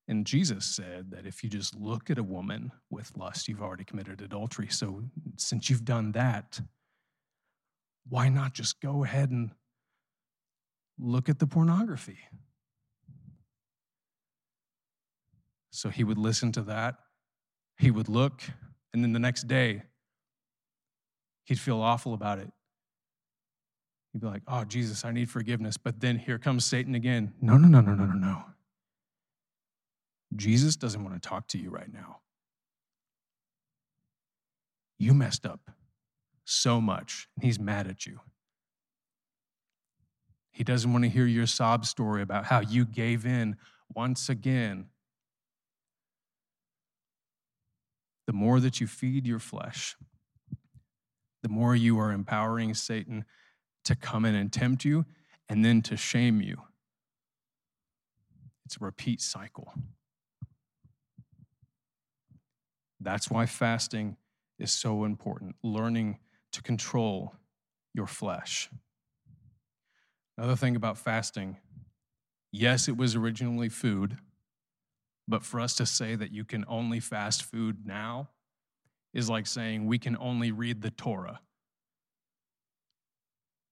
and 0.09 0.25
Jesus 0.25 0.65
said 0.65 1.11
that 1.11 1.27
if 1.27 1.43
you 1.43 1.51
just 1.51 1.75
look 1.75 2.09
at 2.09 2.17
a 2.17 2.23
woman 2.23 2.71
with 2.89 3.15
lust, 3.15 3.47
you've 3.47 3.61
already 3.61 3.83
committed 3.83 4.23
adultery. 4.23 4.67
So 4.67 5.03
since 5.37 5.69
you've 5.69 5.85
done 5.85 6.13
that, 6.13 6.59
why 8.09 8.27
not 8.27 8.55
just 8.55 8.81
go 8.81 9.03
ahead 9.03 9.29
and 9.29 9.51
look 10.97 11.29
at 11.29 11.37
the 11.37 11.45
pornography. 11.45 12.17
So 15.69 15.89
he 15.89 16.03
would 16.03 16.17
listen 16.17 16.51
to 16.53 16.63
that, 16.63 16.95
he 17.77 17.91
would 17.91 18.09
look, 18.09 18.41
and 18.93 19.03
then 19.03 19.13
the 19.13 19.19
next 19.19 19.47
day, 19.47 19.83
he'd 21.45 21.59
feel 21.59 21.81
awful 21.81 22.13
about 22.13 22.39
it. 22.39 22.49
He'd 24.13 24.21
be 24.21 24.27
like, 24.27 24.41
Oh, 24.47 24.63
Jesus, 24.63 25.05
I 25.05 25.11
need 25.11 25.29
forgiveness. 25.29 25.77
But 25.77 25.99
then 25.99 26.17
here 26.17 26.39
comes 26.39 26.65
Satan 26.65 26.95
again. 26.95 27.33
No, 27.41 27.57
no, 27.57 27.67
no, 27.67 27.81
no, 27.81 27.93
no, 27.93 28.05
no, 28.05 28.13
no. 28.13 28.43
Jesus 30.35 30.75
doesn't 30.75 31.03
want 31.03 31.21
to 31.21 31.27
talk 31.27 31.47
to 31.49 31.57
you 31.57 31.69
right 31.69 31.91
now. 31.91 32.17
You 34.97 35.13
messed 35.13 35.45
up 35.45 35.71
so 36.43 36.81
much, 36.81 37.29
and 37.35 37.43
he's 37.43 37.59
mad 37.59 37.87
at 37.87 38.05
you. 38.05 38.19
He 40.51 40.63
doesn't 40.63 40.91
want 40.91 41.05
to 41.05 41.09
hear 41.09 41.25
your 41.25 41.47
sob 41.47 41.85
story 41.85 42.21
about 42.21 42.45
how 42.45 42.59
you 42.59 42.85
gave 42.85 43.25
in 43.25 43.55
once 43.93 44.29
again. 44.29 44.87
The 48.29 48.33
more 48.33 48.59
that 48.59 48.79
you 48.79 48.85
feed 48.85 49.25
your 49.25 49.39
flesh, 49.39 49.97
the 51.41 51.49
more 51.49 51.75
you 51.75 51.97
are 51.97 52.11
empowering 52.11 52.75
Satan 52.75 53.25
to 53.85 53.95
come 53.95 54.23
in 54.23 54.35
and 54.35 54.53
tempt 54.53 54.85
you 54.85 55.07
and 55.49 55.65
then 55.65 55.81
to 55.81 55.97
shame 55.97 56.39
you. 56.39 56.61
It's 58.67 58.77
a 58.79 58.85
repeat 58.85 59.19
cycle. 59.19 59.73
That's 62.99 63.31
why 63.31 63.47
fasting 63.47 64.15
is 64.59 64.71
so 64.71 65.05
important, 65.05 65.55
learning 65.63 66.19
to 66.51 66.61
control 66.61 67.33
your 67.95 68.05
flesh. 68.05 68.69
Another 70.37 70.55
thing 70.55 70.75
about 70.75 70.99
fasting 70.99 71.57
yes, 72.51 72.87
it 72.87 72.95
was 72.95 73.15
originally 73.15 73.69
food, 73.69 74.19
but 75.29 75.43
for 75.43 75.59
us 75.59 75.75
to 75.75 75.85
say 75.85 76.15
that 76.15 76.31
you 76.31 76.43
can 76.43 76.65
only 76.67 76.99
fast 76.99 77.43
food 77.43 77.85
now 77.85 78.29
is 79.13 79.29
like 79.29 79.45
saying 79.45 79.85
we 79.85 79.99
can 79.99 80.17
only 80.19 80.51
read 80.51 80.81
the 80.81 80.89
Torah. 80.89 81.39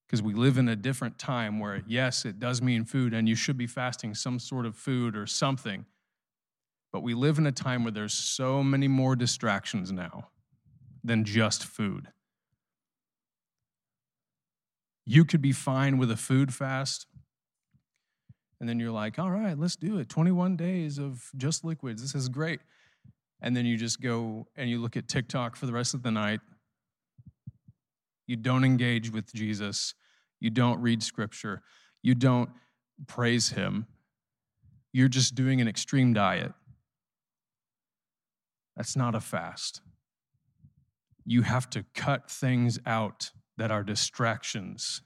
Because 0.05 0.21
we 0.21 0.33
live 0.33 0.57
in 0.57 0.69
a 0.69 0.75
different 0.75 1.17
time 1.17 1.59
where, 1.59 1.83
yes, 1.87 2.23
it 2.25 2.39
does 2.39 2.61
mean 2.61 2.85
food, 2.85 3.13
and 3.13 3.27
you 3.27 3.35
should 3.35 3.57
be 3.57 3.67
fasting 3.67 4.13
some 4.13 4.39
sort 4.39 4.65
of 4.65 4.75
food 4.75 5.17
or 5.17 5.25
something. 5.25 5.85
But 6.93 7.01
we 7.01 7.13
live 7.13 7.37
in 7.39 7.47
a 7.47 7.51
time 7.51 7.83
where 7.83 7.91
there's 7.91 8.13
so 8.13 8.63
many 8.63 8.87
more 8.87 9.15
distractions 9.15 9.91
now 9.91 10.29
than 11.03 11.25
just 11.25 11.65
food. 11.65 12.07
You 15.05 15.25
could 15.25 15.41
be 15.41 15.51
fine 15.51 15.97
with 15.97 16.11
a 16.11 16.17
food 16.17 16.53
fast, 16.53 17.07
and 18.59 18.67
then 18.67 18.79
you're 18.79 18.91
like, 18.91 19.19
all 19.19 19.29
right, 19.29 19.57
let's 19.57 19.75
do 19.75 19.99
it. 19.99 20.09
21 20.09 20.55
days 20.55 20.97
of 20.97 21.29
just 21.35 21.63
liquids. 21.63 22.01
This 22.01 22.15
is 22.15 22.29
great. 22.29 22.59
And 23.41 23.55
then 23.55 23.65
you 23.65 23.77
just 23.77 24.01
go 24.01 24.47
and 24.55 24.69
you 24.69 24.79
look 24.79 24.97
at 24.97 25.07
TikTok 25.07 25.55
for 25.55 25.67
the 25.67 25.73
rest 25.73 25.93
of 25.93 26.01
the 26.01 26.11
night. 26.11 26.39
You 28.25 28.35
don't 28.35 28.63
engage 28.63 29.11
with 29.11 29.31
Jesus. 29.33 29.93
You 30.39 30.49
don't 30.49 30.81
read 30.81 31.03
scripture. 31.03 31.61
You 32.01 32.15
don't 32.15 32.49
praise 33.05 33.49
him. 33.49 33.85
You're 34.91 35.07
just 35.07 35.35
doing 35.35 35.61
an 35.61 35.67
extreme 35.67 36.13
diet. 36.13 36.51
That's 38.75 38.95
not 38.95 39.13
a 39.13 39.19
fast. 39.19 39.81
You 41.25 41.43
have 41.43 41.69
to 41.71 41.85
cut 41.93 42.29
things 42.31 42.79
out 42.85 43.31
that 43.57 43.71
are 43.71 43.83
distractions 43.83 45.01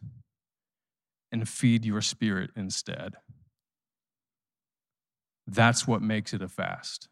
and 1.32 1.48
feed 1.48 1.86
your 1.86 2.02
spirit 2.02 2.52
instead. 2.56 3.16
That's 5.52 5.86
what 5.86 6.02
makes 6.02 6.34
it 6.34 6.42
a 6.42 6.48
fast. 6.48 7.10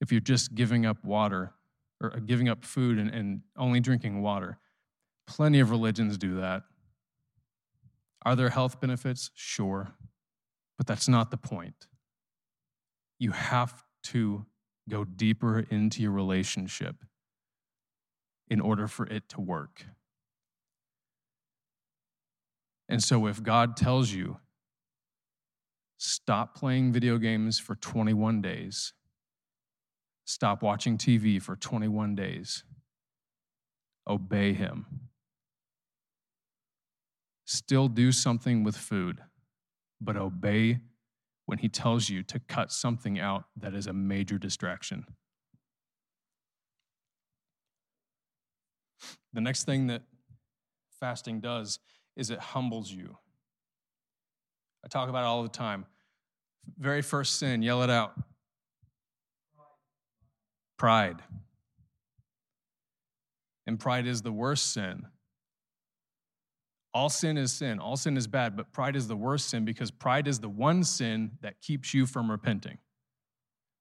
If 0.00 0.10
you're 0.10 0.20
just 0.20 0.54
giving 0.54 0.84
up 0.84 1.04
water 1.04 1.52
or 2.02 2.12
uh, 2.16 2.18
giving 2.18 2.48
up 2.48 2.64
food 2.64 2.98
and, 2.98 3.08
and 3.08 3.42
only 3.56 3.78
drinking 3.78 4.20
water, 4.20 4.58
plenty 5.28 5.60
of 5.60 5.70
religions 5.70 6.18
do 6.18 6.40
that. 6.40 6.64
Are 8.26 8.34
there 8.34 8.48
health 8.48 8.80
benefits? 8.80 9.30
Sure. 9.34 9.92
But 10.76 10.88
that's 10.88 11.08
not 11.08 11.30
the 11.30 11.36
point. 11.36 11.86
You 13.20 13.30
have 13.30 13.84
to 14.04 14.44
go 14.88 15.04
deeper 15.04 15.60
into 15.60 16.02
your 16.02 16.10
relationship 16.10 16.96
in 18.48 18.60
order 18.60 18.88
for 18.88 19.06
it 19.06 19.28
to 19.30 19.40
work. 19.40 19.86
And 22.88 23.02
so, 23.02 23.26
if 23.26 23.42
God 23.42 23.76
tells 23.76 24.10
you, 24.10 24.38
stop 26.04 26.54
playing 26.54 26.92
video 26.92 27.16
games 27.16 27.58
for 27.58 27.74
21 27.76 28.42
days, 28.42 28.92
stop 30.26 30.62
watching 30.62 30.98
TV 30.98 31.40
for 31.40 31.56
21 31.56 32.14
days, 32.14 32.62
obey 34.06 34.52
Him. 34.52 34.86
Still 37.46 37.88
do 37.88 38.12
something 38.12 38.64
with 38.64 38.76
food, 38.76 39.20
but 40.00 40.16
obey 40.16 40.80
when 41.46 41.58
He 41.58 41.68
tells 41.68 42.10
you 42.10 42.22
to 42.24 42.38
cut 42.38 42.70
something 42.70 43.18
out 43.18 43.44
that 43.56 43.74
is 43.74 43.86
a 43.86 43.92
major 43.92 44.38
distraction. 44.38 45.06
The 49.32 49.40
next 49.40 49.64
thing 49.64 49.86
that 49.86 50.02
fasting 51.00 51.40
does 51.40 51.78
is 52.14 52.30
it 52.30 52.38
humbles 52.38 52.92
you. 52.92 53.16
I 54.84 54.88
talk 54.88 55.08
about 55.08 55.22
it 55.22 55.26
all 55.26 55.42
the 55.42 55.48
time. 55.48 55.86
Very 56.78 57.02
first 57.02 57.38
sin, 57.38 57.62
yell 57.62 57.82
it 57.82 57.90
out. 57.90 58.14
Pride. 60.76 61.22
And 63.66 63.78
pride 63.78 64.06
is 64.06 64.22
the 64.22 64.32
worst 64.32 64.72
sin. 64.72 65.06
All 66.92 67.08
sin 67.08 67.36
is 67.36 67.52
sin. 67.52 67.78
All 67.80 67.96
sin 67.96 68.16
is 68.16 68.26
bad, 68.26 68.56
but 68.56 68.72
pride 68.72 68.94
is 68.94 69.08
the 69.08 69.16
worst 69.16 69.48
sin 69.48 69.64
because 69.64 69.90
pride 69.90 70.28
is 70.28 70.40
the 70.40 70.48
one 70.48 70.84
sin 70.84 71.32
that 71.40 71.60
keeps 71.60 71.92
you 71.92 72.06
from 72.06 72.30
repenting. 72.30 72.78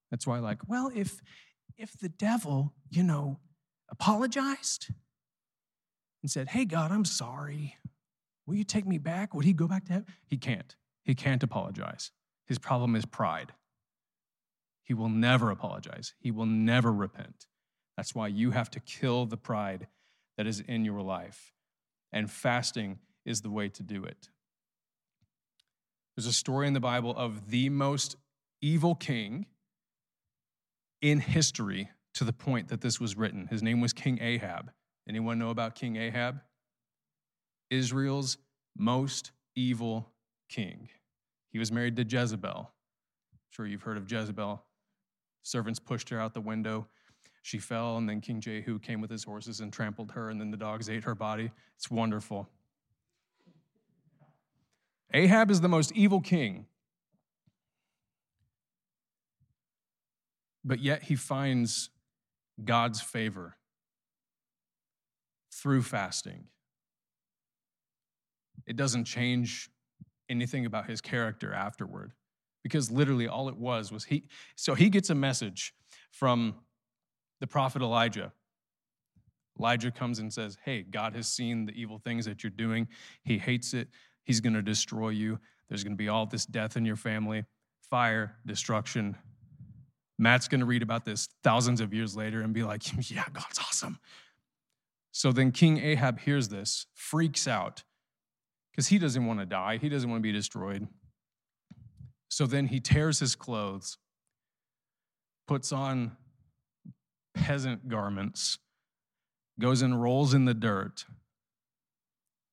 That's 0.09 0.25
why, 0.25 0.39
like, 0.39 0.59
well, 0.67 0.91
if 0.95 1.21
if 1.77 1.97
the 1.99 2.09
devil, 2.09 2.73
you 2.89 3.03
know, 3.03 3.39
apologized, 3.89 4.89
and 6.23 6.31
said, 6.31 6.49
Hey, 6.49 6.65
God, 6.65 6.91
I'm 6.91 7.05
sorry. 7.05 7.77
Will 8.47 8.55
you 8.55 8.63
take 8.63 8.87
me 8.87 8.97
back? 8.97 9.33
Would 9.33 9.45
he 9.45 9.53
go 9.53 9.67
back 9.67 9.85
to 9.85 9.93
heaven? 9.93 10.07
He 10.25 10.37
can't. 10.37 10.75
He 11.03 11.13
can't 11.13 11.43
apologize. 11.43 12.11
His 12.45 12.59
problem 12.59 12.95
is 12.95 13.05
pride. 13.05 13.53
He 14.83 14.93
will 14.93 15.09
never 15.09 15.49
apologize, 15.49 16.13
he 16.19 16.31
will 16.31 16.45
never 16.45 16.91
repent. 16.91 17.47
That's 17.95 18.15
why 18.15 18.27
you 18.27 18.51
have 18.51 18.69
to 18.71 18.79
kill 18.79 19.25
the 19.25 19.37
pride 19.37 19.87
that 20.37 20.47
is 20.47 20.59
in 20.59 20.83
your 20.83 21.01
life. 21.01 21.53
And 22.11 22.29
fasting 22.29 22.99
is 23.25 23.41
the 23.41 23.49
way 23.49 23.69
to 23.69 23.83
do 23.83 24.03
it. 24.03 24.29
There's 26.15 26.27
a 26.27 26.33
story 26.33 26.67
in 26.67 26.73
the 26.73 26.79
Bible 26.79 27.15
of 27.15 27.49
the 27.49 27.69
most 27.69 28.17
evil 28.61 28.95
king 28.95 29.45
in 31.01 31.19
history 31.19 31.89
to 32.13 32.23
the 32.23 32.33
point 32.33 32.67
that 32.69 32.81
this 32.81 32.99
was 32.99 33.17
written. 33.17 33.47
His 33.47 33.63
name 33.63 33.81
was 33.81 33.93
King 33.93 34.19
Ahab. 34.21 34.71
Anyone 35.07 35.39
know 35.39 35.49
about 35.49 35.75
King 35.75 35.95
Ahab? 35.95 36.41
Israel's 37.69 38.37
most 38.77 39.31
evil 39.55 40.11
king. 40.49 40.89
He 41.53 41.59
was 41.59 41.71
married 41.71 41.95
to 41.97 42.03
Jezebel. 42.03 42.71
I'm 43.31 43.39
sure 43.51 43.67
you've 43.67 43.83
heard 43.83 43.97
of 43.97 44.11
Jezebel. 44.11 44.65
Servants 45.43 45.79
pushed 45.79 46.09
her 46.09 46.19
out 46.19 46.33
the 46.33 46.41
window. 46.41 46.87
She 47.43 47.59
fell, 47.59 47.97
and 47.97 48.09
then 48.09 48.21
King 48.21 48.41
Jehu 48.41 48.79
came 48.79 49.01
with 49.01 49.11
his 49.11 49.23
horses 49.23 49.59
and 49.59 49.71
trampled 49.71 50.11
her, 50.11 50.29
and 50.29 50.41
then 50.41 50.49
the 50.49 50.57
dogs 50.57 50.89
ate 50.89 51.03
her 51.03 51.13
body. 51.13 51.51
It's 51.77 51.91
wonderful. 51.91 52.49
Ahab 55.13 55.51
is 55.51 55.61
the 55.61 55.69
most 55.69 55.91
evil 55.91 56.21
king. 56.21 56.65
But 60.65 60.79
yet 60.79 61.03
he 61.03 61.15
finds 61.15 61.91
God's 62.63 62.99
favor 62.99 63.57
through 65.51 65.83
fasting. 65.83 66.45
It 68.65 68.75
doesn't 68.75 69.03
change 69.03 69.69
anything 70.33 70.65
about 70.65 70.89
his 70.89 70.99
character 70.99 71.53
afterward 71.53 72.13
because 72.63 72.89
literally 72.89 73.27
all 73.27 73.49
it 73.49 73.57
was 73.57 73.91
was 73.91 74.05
he 74.05 74.23
so 74.55 74.73
he 74.73 74.89
gets 74.89 75.09
a 75.09 75.15
message 75.15 75.73
from 76.11 76.55
the 77.39 77.47
prophet 77.47 77.81
Elijah. 77.81 78.31
Elijah 79.59 79.91
comes 79.91 80.17
and 80.17 80.33
says, 80.33 80.57
"Hey, 80.63 80.81
God 80.81 81.13
has 81.15 81.27
seen 81.27 81.65
the 81.65 81.73
evil 81.79 81.99
things 81.99 82.25
that 82.25 82.43
you're 82.43 82.49
doing. 82.49 82.87
He 83.23 83.37
hates 83.37 83.73
it. 83.73 83.89
He's 84.23 84.39
going 84.39 84.53
to 84.53 84.63
destroy 84.63 85.09
you. 85.09 85.39
There's 85.69 85.83
going 85.83 85.93
to 85.93 85.97
be 85.97 86.09
all 86.09 86.25
this 86.25 86.45
death 86.45 86.75
in 86.75 86.85
your 86.85 86.95
family, 86.95 87.43
fire, 87.81 88.37
destruction." 88.45 89.15
Matt's 90.17 90.47
going 90.47 90.61
to 90.61 90.65
read 90.65 90.83
about 90.83 91.05
this 91.05 91.27
thousands 91.43 91.81
of 91.81 91.93
years 91.93 92.15
later 92.15 92.41
and 92.41 92.53
be 92.53 92.63
like, 92.63 92.81
"Yeah, 93.11 93.25
God's 93.31 93.59
awesome." 93.59 93.99
So 95.11 95.31
then 95.31 95.51
King 95.51 95.77
Ahab 95.77 96.19
hears 96.21 96.49
this, 96.49 96.87
freaks 96.95 97.47
out, 97.47 97.83
because 98.73 98.87
he 98.87 98.97
doesn't 98.97 99.25
want 99.25 99.39
to 99.39 99.45
die, 99.45 99.77
he 99.77 99.89
doesn't 99.89 100.09
want 100.09 100.19
to 100.19 100.23
be 100.23 100.31
destroyed. 100.31 100.87
So 102.29 102.47
then 102.47 102.67
he 102.67 102.79
tears 102.79 103.19
his 103.19 103.35
clothes, 103.35 103.97
puts 105.47 105.71
on 105.71 106.17
peasant 107.35 107.87
garments, 107.87 108.57
goes 109.59 109.83
and 109.83 110.01
rolls 110.01 110.33
in 110.33 110.45
the 110.45 110.55
dirt, 110.55 111.05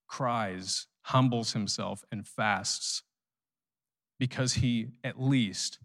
cries, 0.06 0.86
humbles 1.02 1.54
himself, 1.54 2.04
and 2.12 2.26
fasts 2.26 3.02
because 4.18 4.54
he 4.54 4.88
at 5.02 5.18
least 5.18 5.78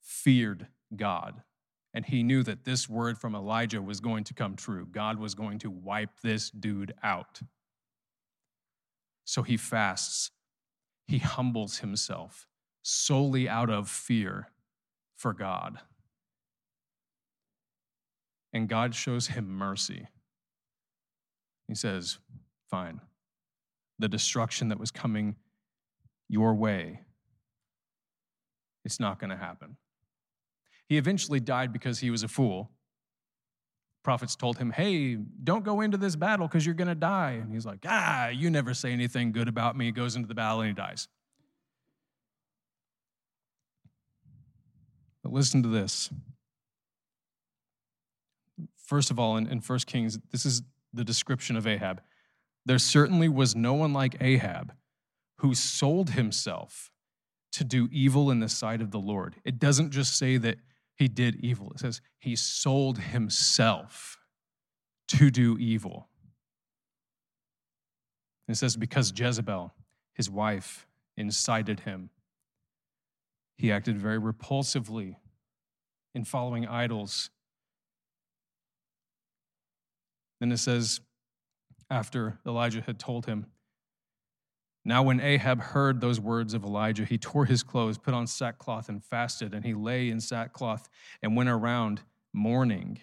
feared 0.00 0.68
God. 0.94 1.42
And 1.92 2.06
he 2.06 2.22
knew 2.22 2.44
that 2.44 2.64
this 2.64 2.88
word 2.88 3.18
from 3.18 3.34
Elijah 3.34 3.82
was 3.82 3.98
going 3.98 4.22
to 4.24 4.34
come 4.34 4.54
true. 4.54 4.86
God 4.86 5.18
was 5.18 5.34
going 5.34 5.58
to 5.60 5.70
wipe 5.70 6.20
this 6.22 6.50
dude 6.50 6.94
out. 7.02 7.40
So 9.28 9.42
he 9.42 9.58
fasts, 9.58 10.30
he 11.06 11.18
humbles 11.18 11.80
himself 11.80 12.46
solely 12.80 13.46
out 13.46 13.68
of 13.68 13.86
fear 13.86 14.48
for 15.18 15.34
God. 15.34 15.80
And 18.54 18.70
God 18.70 18.94
shows 18.94 19.26
him 19.26 19.46
mercy. 19.46 20.08
He 21.66 21.74
says, 21.74 22.16
Fine, 22.70 23.02
the 23.98 24.08
destruction 24.08 24.70
that 24.70 24.80
was 24.80 24.90
coming 24.90 25.36
your 26.30 26.54
way, 26.54 27.00
it's 28.82 28.98
not 28.98 29.18
going 29.18 29.28
to 29.28 29.36
happen. 29.36 29.76
He 30.88 30.96
eventually 30.96 31.38
died 31.38 31.70
because 31.70 31.98
he 31.98 32.08
was 32.08 32.22
a 32.22 32.28
fool. 32.28 32.70
Prophets 34.02 34.36
told 34.36 34.58
him, 34.58 34.70
Hey, 34.70 35.16
don't 35.16 35.64
go 35.64 35.80
into 35.80 35.96
this 35.96 36.16
battle 36.16 36.46
because 36.46 36.64
you're 36.64 36.74
going 36.74 36.88
to 36.88 36.94
die. 36.94 37.32
And 37.32 37.52
he's 37.52 37.66
like, 37.66 37.84
Ah, 37.86 38.28
you 38.28 38.50
never 38.50 38.74
say 38.74 38.92
anything 38.92 39.32
good 39.32 39.48
about 39.48 39.76
me. 39.76 39.86
He 39.86 39.92
goes 39.92 40.16
into 40.16 40.28
the 40.28 40.34
battle 40.34 40.60
and 40.60 40.68
he 40.68 40.74
dies. 40.74 41.08
But 45.22 45.32
listen 45.32 45.62
to 45.62 45.68
this. 45.68 46.10
First 48.76 49.10
of 49.10 49.18
all, 49.18 49.36
in, 49.36 49.46
in 49.46 49.58
1 49.58 49.78
Kings, 49.80 50.18
this 50.30 50.46
is 50.46 50.62
the 50.94 51.04
description 51.04 51.56
of 51.56 51.66
Ahab. 51.66 52.00
There 52.64 52.78
certainly 52.78 53.28
was 53.28 53.54
no 53.54 53.74
one 53.74 53.92
like 53.92 54.16
Ahab 54.20 54.72
who 55.38 55.54
sold 55.54 56.10
himself 56.10 56.90
to 57.52 57.64
do 57.64 57.88
evil 57.90 58.30
in 58.30 58.40
the 58.40 58.48
sight 58.48 58.80
of 58.80 58.90
the 58.90 58.98
Lord. 58.98 59.36
It 59.44 59.58
doesn't 59.58 59.90
just 59.90 60.16
say 60.16 60.36
that 60.38 60.58
he 60.98 61.06
did 61.06 61.36
evil. 61.36 61.70
It 61.72 61.78
says 61.78 62.00
he 62.18 62.34
sold 62.34 62.98
himself 62.98 64.18
to 65.08 65.30
do 65.30 65.56
evil. 65.58 66.08
it 68.48 68.56
says, 68.56 68.76
because 68.76 69.12
Jezebel, 69.16 69.72
his 70.12 70.28
wife, 70.28 70.86
incited 71.16 71.80
him, 71.80 72.10
he 73.56 73.70
acted 73.70 73.96
very 73.96 74.18
repulsively 74.18 75.16
in 76.14 76.24
following 76.24 76.66
idols. 76.66 77.30
Then 80.40 80.50
it 80.52 80.58
says, 80.58 81.00
after 81.90 82.38
Elijah 82.46 82.80
had 82.80 82.98
told 82.98 83.26
him, 83.26 83.46
now, 84.88 85.02
when 85.02 85.20
Ahab 85.20 85.60
heard 85.60 86.00
those 86.00 86.18
words 86.18 86.54
of 86.54 86.64
Elijah, 86.64 87.04
he 87.04 87.18
tore 87.18 87.44
his 87.44 87.62
clothes, 87.62 87.98
put 87.98 88.14
on 88.14 88.26
sackcloth, 88.26 88.88
and 88.88 89.04
fasted, 89.04 89.52
and 89.52 89.62
he 89.62 89.74
lay 89.74 90.08
in 90.08 90.18
sackcloth 90.18 90.88
and 91.22 91.36
went 91.36 91.50
around 91.50 92.00
mourning. 92.32 92.98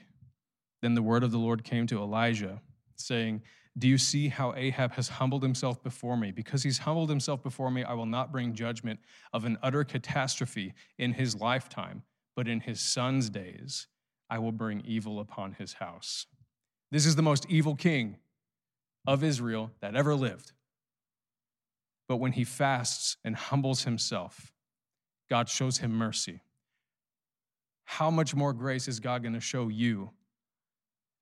Then 0.81 0.95
the 0.95 1.03
word 1.03 1.23
of 1.23 1.29
the 1.29 1.37
Lord 1.37 1.63
came 1.63 1.85
to 1.85 1.99
Elijah, 1.99 2.59
saying, 2.95 3.43
Do 3.77 3.87
you 3.87 3.99
see 3.99 4.29
how 4.29 4.55
Ahab 4.55 4.93
has 4.93 5.09
humbled 5.09 5.43
himself 5.43 5.83
before 5.83 6.17
me? 6.17 6.31
Because 6.31 6.63
he's 6.63 6.79
humbled 6.79 7.07
himself 7.07 7.43
before 7.43 7.69
me, 7.69 7.83
I 7.83 7.93
will 7.93 8.07
not 8.07 8.31
bring 8.31 8.55
judgment 8.55 8.99
of 9.31 9.45
an 9.45 9.59
utter 9.61 9.83
catastrophe 9.83 10.73
in 10.97 11.13
his 11.13 11.35
lifetime, 11.35 12.01
but 12.35 12.47
in 12.47 12.61
his 12.61 12.81
son's 12.81 13.29
days 13.29 13.85
I 14.27 14.39
will 14.39 14.51
bring 14.51 14.81
evil 14.87 15.19
upon 15.19 15.51
his 15.51 15.73
house. 15.73 16.25
This 16.89 17.05
is 17.05 17.15
the 17.15 17.21
most 17.21 17.45
evil 17.47 17.75
king 17.75 18.17
of 19.05 19.23
Israel 19.23 19.69
that 19.81 19.95
ever 19.95 20.15
lived. 20.15 20.51
But 22.07 22.17
when 22.17 22.33
he 22.33 22.43
fasts 22.43 23.17
and 23.23 23.35
humbles 23.35 23.83
himself, 23.83 24.53
God 25.29 25.49
shows 25.49 25.79
him 25.79 25.91
mercy. 25.91 26.41
How 27.85 28.11
much 28.11 28.35
more 28.35 28.53
grace 28.53 28.87
is 28.87 28.99
God 28.99 29.23
going 29.23 29.33
to 29.33 29.39
show 29.39 29.69
you 29.69 30.11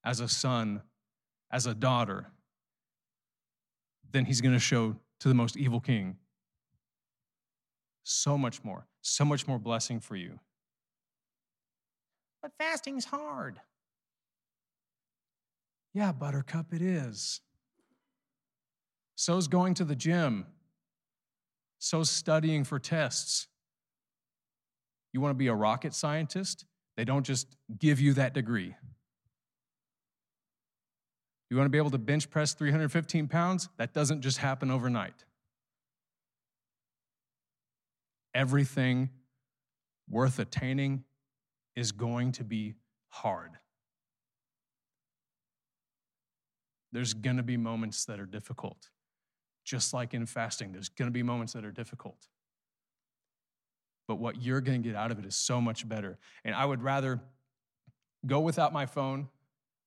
as 0.03 0.19
a 0.19 0.27
son, 0.27 0.81
as 1.51 1.65
a 1.65 1.73
daughter, 1.73 2.27
than 4.11 4.25
he's 4.25 4.41
going 4.41 4.53
to 4.53 4.59
show 4.59 4.95
to 5.19 5.27
the 5.27 5.33
most 5.33 5.55
evil 5.57 5.79
king? 5.79 6.17
So 8.03 8.37
much 8.37 8.63
more, 8.63 8.87
so 9.01 9.23
much 9.23 9.47
more 9.47 9.59
blessing 9.59 9.99
for 9.99 10.15
you. 10.15 10.39
But 12.41 12.51
fasting's 12.59 13.05
hard. 13.05 13.61
Yeah, 15.93 16.11
Buttercup, 16.11 16.73
it 16.73 16.81
is. 16.81 17.39
So's 19.15 19.47
going 19.47 19.75
to 19.75 19.85
the 19.85 19.95
gym 19.95 20.47
so 21.83 22.01
studying 22.01 22.63
for 22.63 22.79
tests. 22.79 23.47
You 25.11 25.19
want 25.19 25.31
to 25.31 25.37
be 25.37 25.47
a 25.47 25.53
rocket 25.53 25.93
scientist? 25.93 26.63
They 26.95 27.03
don't 27.03 27.25
just 27.25 27.57
give 27.77 27.99
you 27.99 28.13
that 28.13 28.33
degree. 28.33 28.73
You 31.49 31.57
want 31.57 31.65
to 31.65 31.69
be 31.69 31.77
able 31.77 31.91
to 31.91 31.97
bench 31.97 32.29
press 32.29 32.53
315 32.53 33.27
pounds? 33.27 33.67
That 33.77 33.93
doesn't 33.93 34.21
just 34.21 34.37
happen 34.37 34.71
overnight. 34.71 35.25
Everything 38.33 39.09
worth 40.09 40.39
attaining 40.39 41.03
is 41.75 41.91
going 41.91 42.31
to 42.33 42.45
be 42.45 42.75
hard. 43.09 43.51
There's 46.93 47.13
going 47.13 47.37
to 47.37 47.43
be 47.43 47.57
moments 47.57 48.05
that 48.05 48.21
are 48.21 48.25
difficult 48.25 48.89
just 49.63 49.93
like 49.93 50.13
in 50.13 50.25
fasting, 50.25 50.71
there's 50.71 50.89
going 50.89 51.07
to 51.07 51.13
be 51.13 51.23
moments 51.23 51.53
that 51.53 51.65
are 51.65 51.71
difficult. 51.71 52.27
But 54.07 54.15
what 54.15 54.41
you're 54.41 54.61
going 54.61 54.83
to 54.83 54.89
get 54.89 54.95
out 54.97 55.11
of 55.11 55.19
it 55.19 55.25
is 55.25 55.35
so 55.35 55.61
much 55.61 55.87
better. 55.87 56.17
And 56.43 56.53
I 56.53 56.65
would 56.65 56.83
rather 56.83 57.21
go 58.25 58.41
without 58.41 58.73
my 58.73 58.85
phone, 58.85 59.29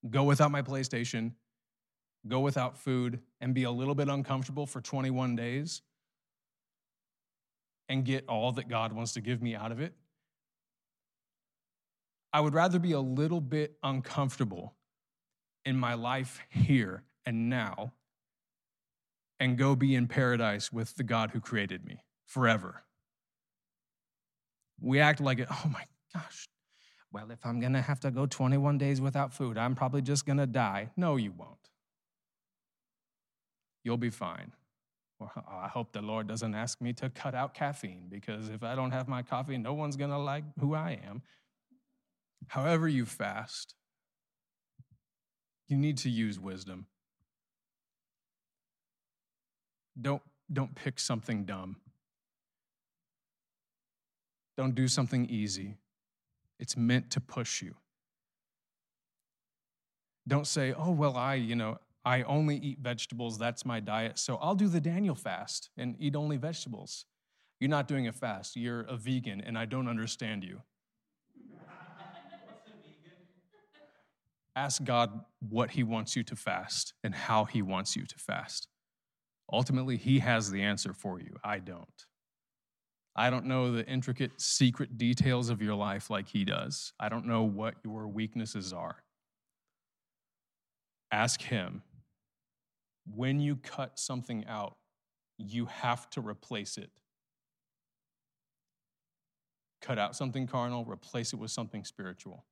go 0.09 0.25
without 0.25 0.51
my 0.51 0.63
PlayStation, 0.63 1.33
go 2.27 2.41
without 2.41 2.79
food, 2.79 3.21
and 3.41 3.55
be 3.55 3.65
a 3.65 3.71
little 3.71 3.95
bit 3.95 4.09
uncomfortable 4.09 4.67
for 4.67 4.81
21 4.81 5.37
days 5.37 5.83
and 7.89 8.05
get 8.05 8.25
all 8.29 8.53
that 8.53 8.69
God 8.69 8.93
wants 8.93 9.13
to 9.13 9.21
give 9.21 9.43
me 9.43 9.55
out 9.55 9.71
of 9.71 9.81
it. 9.81 9.93
I 12.33 12.41
would 12.41 12.55
rather 12.55 12.79
be 12.79 12.93
a 12.93 13.01
little 13.01 13.41
bit 13.41 13.77
uncomfortable 13.83 14.75
in 15.65 15.77
my 15.77 15.95
life 15.95 16.41
here 16.49 17.03
and 17.25 17.49
now 17.49 17.93
and 19.39 19.59
go 19.59 19.77
be 19.77 19.95
in 19.95 20.07
paradise 20.07 20.73
with 20.73 20.95
the 20.97 21.03
God 21.03 21.31
who 21.31 21.41
created 21.41 21.85
me 21.85 22.03
forever. 22.27 22.85
We 24.81 25.01
act 25.01 25.21
like 25.21 25.39
it, 25.39 25.49
oh 25.51 25.71
my 25.73 25.85
gosh, 26.15 26.47
well, 27.13 27.31
if 27.31 27.45
I'm 27.47 27.61
gonna 27.61 27.83
have 27.83 28.01
to 28.01 28.11
go 28.11 28.27
21 28.27 28.79
days 28.79 29.01
without 29.01 29.33
food, 29.33 29.57
I'm 29.57 29.75
probably 29.75 30.03
just 30.03 30.27
gonna 30.27 30.47
die. 30.47 30.91
No, 30.97 31.17
you 31.17 31.33
won't. 31.33 31.71
You'll 33.85 33.97
be 33.97 34.11
fine. 34.11 34.53
Well, 35.19 35.33
I 35.51 35.69
hope 35.69 35.93
the 35.93 36.03
Lord 36.03 36.27
doesn't 36.27 36.55
ask 36.55 36.81
me 36.83 36.93
to 36.95 37.09
cut 37.09 37.35
out 37.35 37.55
caffeine 37.55 38.09
because 38.11 38.51
if 38.51 38.63
I 38.63 38.75
don't 38.75 38.91
have 38.91 39.09
my 39.09 39.23
coffee, 39.23 39.57
no 39.57 39.73
one's 39.73 39.97
gonna 39.97 40.19
like 40.19 40.45
who 40.61 40.75
I 40.75 40.99
am. 41.09 41.23
However, 42.49 42.87
you 42.87 43.07
fast, 43.07 43.75
you 45.69 45.77
need 45.77 45.97
to 45.99 46.11
use 46.11 46.39
wisdom. 46.39 46.87
Don't, 50.01 50.23
don't 50.53 50.75
pick 50.75 50.99
something 50.99 51.45
dumb. 51.45 51.77
Don't 54.57 54.75
do 54.75 54.89
something 54.89 55.27
easy. 55.29 55.77
It's 56.59 56.77
meant 56.77 57.11
to 57.11 57.21
push 57.21 57.63
you. 57.63 57.75
Don't 60.27 60.47
say, 60.47 60.73
oh, 60.73 60.91
well, 60.91 61.17
I, 61.17 61.35
you 61.35 61.55
know, 61.55 61.79
I 62.05 62.23
only 62.23 62.57
eat 62.57 62.79
vegetables. 62.81 63.39
That's 63.39 63.65
my 63.65 63.81
diet. 63.81 64.19
So 64.19 64.37
I'll 64.37 64.55
do 64.55 64.69
the 64.69 64.81
Daniel 64.81 65.15
fast 65.15 65.71
and 65.77 65.97
eat 65.99 66.17
only 66.17 66.37
vegetables. 66.37 67.05
You're 67.61 67.71
not 67.71 67.89
doing 67.89 68.07
a 68.07 68.13
fast. 68.13 68.57
You're 68.57 68.83
a 68.83 68.97
vegan, 68.97 69.41
and 69.41 69.59
I 69.59 69.65
don't 69.65 69.89
understand 69.89 70.45
you. 70.45 70.63
Ask 74.55 74.85
God 74.85 75.21
what 75.41 75.73
He 75.73 75.83
wants 75.83 76.17
you 76.17 76.23
to 76.25 76.37
fast 76.37 76.95
and 77.05 77.15
how 77.15 77.45
He 77.45 77.61
wants 77.61 77.95
you 77.95 78.07
to 78.07 78.19
fast. 78.19 78.69
Ultimately, 79.53 79.97
He 79.97 80.19
has 80.21 80.51
the 80.51 80.63
answer 80.63 80.93
for 80.93 81.21
you. 81.21 81.37
I 81.45 81.59
don't. 81.59 82.07
I 83.15 83.31
don't 83.31 83.47
know 83.47 83.73
the 83.73 83.87
intricate 83.87 84.41
secret 84.41 84.99
details 84.99 85.49
of 85.49 85.63
your 85.63 85.75
life 85.75 86.11
like 86.11 86.29
He 86.29 86.45
does. 86.45 86.93
I 87.01 87.09
don't 87.09 87.27
know 87.27 87.43
what 87.45 87.75
your 87.85 88.09
weaknesses 88.09 88.73
are. 88.73 88.97
Ask 91.11 91.41
Him 91.41 91.83
when 93.15 93.41
you 93.41 93.57
cut 93.57 93.99
something 93.99 94.45
out 94.47 94.77
you 95.39 95.67
have 95.67 96.09
to 96.11 96.21
replace 96.21 96.79
it. 96.79 96.91
Cut 99.83 99.99
out 99.99 100.17
something 100.17 100.47
carnal, 100.47 100.85
replace 100.85 101.33
it 101.33 101.37
with 101.37 101.51
something 101.51 101.85
spiritual. 101.85 102.45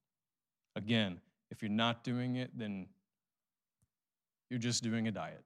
Again, 0.76 1.20
if 1.50 1.62
you're 1.62 1.70
not 1.70 2.04
doing 2.04 2.36
it, 2.36 2.50
then 2.56 2.86
you're 4.50 4.58
just 4.58 4.82
doing 4.82 5.08
a 5.08 5.12
diet. 5.12 5.44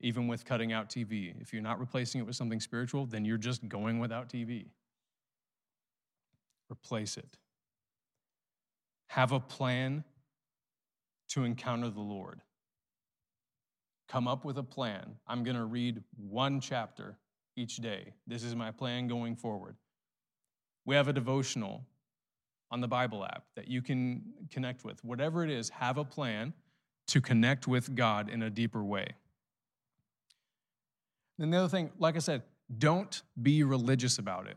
Even 0.00 0.28
with 0.28 0.44
cutting 0.44 0.72
out 0.72 0.90
TV, 0.90 1.34
if 1.40 1.52
you're 1.52 1.62
not 1.62 1.80
replacing 1.80 2.20
it 2.20 2.24
with 2.24 2.36
something 2.36 2.60
spiritual, 2.60 3.06
then 3.06 3.24
you're 3.24 3.38
just 3.38 3.66
going 3.68 3.98
without 3.98 4.28
TV. 4.28 4.66
Replace 6.70 7.16
it. 7.16 7.38
Have 9.08 9.32
a 9.32 9.40
plan 9.40 10.04
to 11.28 11.44
encounter 11.44 11.88
the 11.88 12.00
Lord. 12.00 12.40
Come 14.08 14.28
up 14.28 14.44
with 14.44 14.58
a 14.58 14.62
plan. 14.62 15.16
I'm 15.26 15.42
going 15.42 15.56
to 15.56 15.64
read 15.64 16.02
one 16.16 16.60
chapter 16.60 17.16
each 17.56 17.76
day. 17.76 18.12
This 18.26 18.44
is 18.44 18.54
my 18.54 18.70
plan 18.70 19.08
going 19.08 19.34
forward. 19.34 19.76
We 20.84 20.94
have 20.94 21.08
a 21.08 21.12
devotional 21.12 21.84
on 22.70 22.80
the 22.80 22.88
Bible 22.88 23.24
app 23.24 23.44
that 23.56 23.68
you 23.68 23.82
can 23.82 24.22
connect 24.50 24.84
with. 24.84 25.02
Whatever 25.04 25.44
it 25.44 25.50
is, 25.50 25.68
have 25.70 25.98
a 25.98 26.04
plan 26.04 26.52
to 27.08 27.20
connect 27.20 27.66
with 27.66 27.94
God 27.94 28.28
in 28.28 28.42
a 28.42 28.50
deeper 28.50 28.84
way. 28.84 29.08
Then 31.38 31.50
the 31.50 31.58
other 31.58 31.68
thing, 31.68 31.90
like 31.98 32.16
I 32.16 32.20
said, 32.20 32.42
don't 32.78 33.22
be 33.40 33.62
religious 33.62 34.18
about 34.18 34.46
it. 34.46 34.56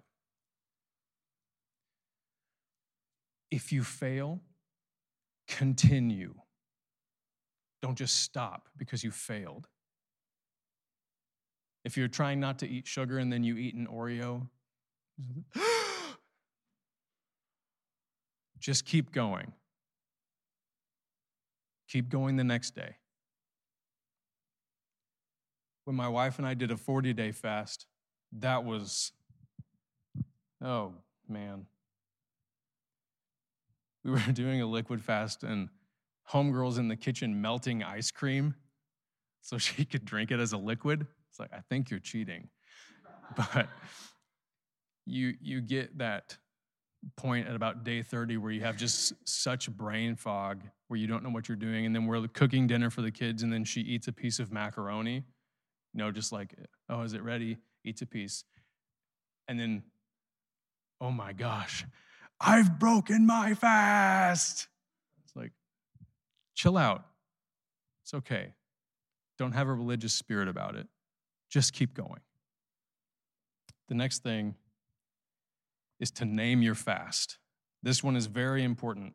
If 3.52 3.72
you 3.72 3.84
fail, 3.84 4.40
continue. 5.48 6.36
Don't 7.82 7.98
just 7.98 8.22
stop 8.22 8.70
because 8.78 9.04
you 9.04 9.12
failed. 9.12 9.68
If 11.84 11.98
you're 11.98 12.08
trying 12.08 12.40
not 12.40 12.60
to 12.60 12.68
eat 12.68 12.88
sugar 12.88 13.18
and 13.18 13.32
then 13.32 13.44
you 13.44 13.58
eat 13.58 13.74
an 13.74 13.88
Oreo, 13.88 14.48
just 18.60 18.86
keep 18.86 19.12
going. 19.12 19.54
Keep 21.88 22.10
going 22.10 22.36
the 22.36 22.44
next 22.44 22.76
day. 22.76 22.98
When 25.90 25.96
my 25.96 26.08
wife 26.08 26.38
and 26.38 26.46
I 26.46 26.54
did 26.54 26.70
a 26.70 26.78
40 26.78 27.14
day 27.14 27.32
fast, 27.32 27.88
that 28.34 28.64
was, 28.64 29.12
oh 30.64 30.94
man. 31.28 31.66
We 34.04 34.12
were 34.12 34.20
doing 34.32 34.62
a 34.62 34.68
liquid 34.68 35.04
fast, 35.04 35.42
and 35.42 35.68
homegirl's 36.32 36.78
in 36.78 36.90
the 36.90 36.96
kitchen 36.96 37.42
melting 37.42 37.82
ice 37.82 38.12
cream 38.12 38.54
so 39.42 39.58
she 39.58 39.84
could 39.92 40.06
drink 40.06 40.30
it 40.30 40.40
as 40.40 40.54
a 40.54 40.60
liquid. 40.60 41.08
It's 41.32 41.40
like, 41.40 41.52
I 41.52 41.62
think 41.72 41.90
you're 41.90 42.00
cheating. 42.00 42.50
But 43.36 43.68
you, 45.08 45.34
you 45.42 45.60
get 45.60 45.98
that 45.98 46.38
point 47.16 47.48
at 47.48 47.56
about 47.56 47.84
day 47.84 48.04
30 48.04 48.38
where 48.38 48.52
you 48.52 48.62
have 48.62 48.78
just 48.78 49.14
such 49.28 49.72
brain 49.72 50.16
fog 50.16 50.62
where 50.88 51.00
you 51.00 51.08
don't 51.08 51.24
know 51.24 51.32
what 51.32 51.50
you're 51.50 51.56
doing. 51.56 51.88
And 51.88 51.96
then 51.96 52.06
we're 52.06 52.28
cooking 52.28 52.68
dinner 52.68 52.92
for 52.92 53.02
the 53.02 53.10
kids, 53.10 53.42
and 53.42 53.52
then 53.52 53.64
she 53.64 53.82
eats 53.82 54.08
a 54.08 54.14
piece 54.14 54.38
of 54.38 54.52
macaroni. 54.52 55.24
Know, 55.94 56.12
just 56.12 56.32
like, 56.32 56.54
oh, 56.90 57.02
is 57.02 57.14
it 57.14 57.24
ready? 57.24 57.58
Eats 57.84 58.02
a 58.02 58.06
piece. 58.06 58.44
And 59.48 59.60
then, 59.60 59.84
oh 61.02 61.12
my 61.12 61.34
gosh, 61.34 61.86
I've 62.40 62.80
broken 62.80 63.26
my 63.26 63.54
fast. 63.56 64.68
It's 65.24 65.36
like, 65.36 65.52
chill 66.56 66.78
out. 66.78 67.06
It's 68.04 68.14
okay. 68.14 68.54
Don't 69.38 69.54
have 69.54 69.68
a 69.68 69.74
religious 69.74 70.14
spirit 70.14 70.48
about 70.48 70.76
it. 70.76 70.88
Just 71.50 71.74
keep 71.74 71.94
going. 71.94 72.22
The 73.88 73.96
next 73.96 74.22
thing 74.22 74.56
is 76.00 76.12
to 76.12 76.26
name 76.26 76.62
your 76.62 76.76
fast. 76.76 77.40
This 77.82 78.04
one 78.04 78.16
is 78.16 78.28
very 78.28 78.64
important. 78.64 79.14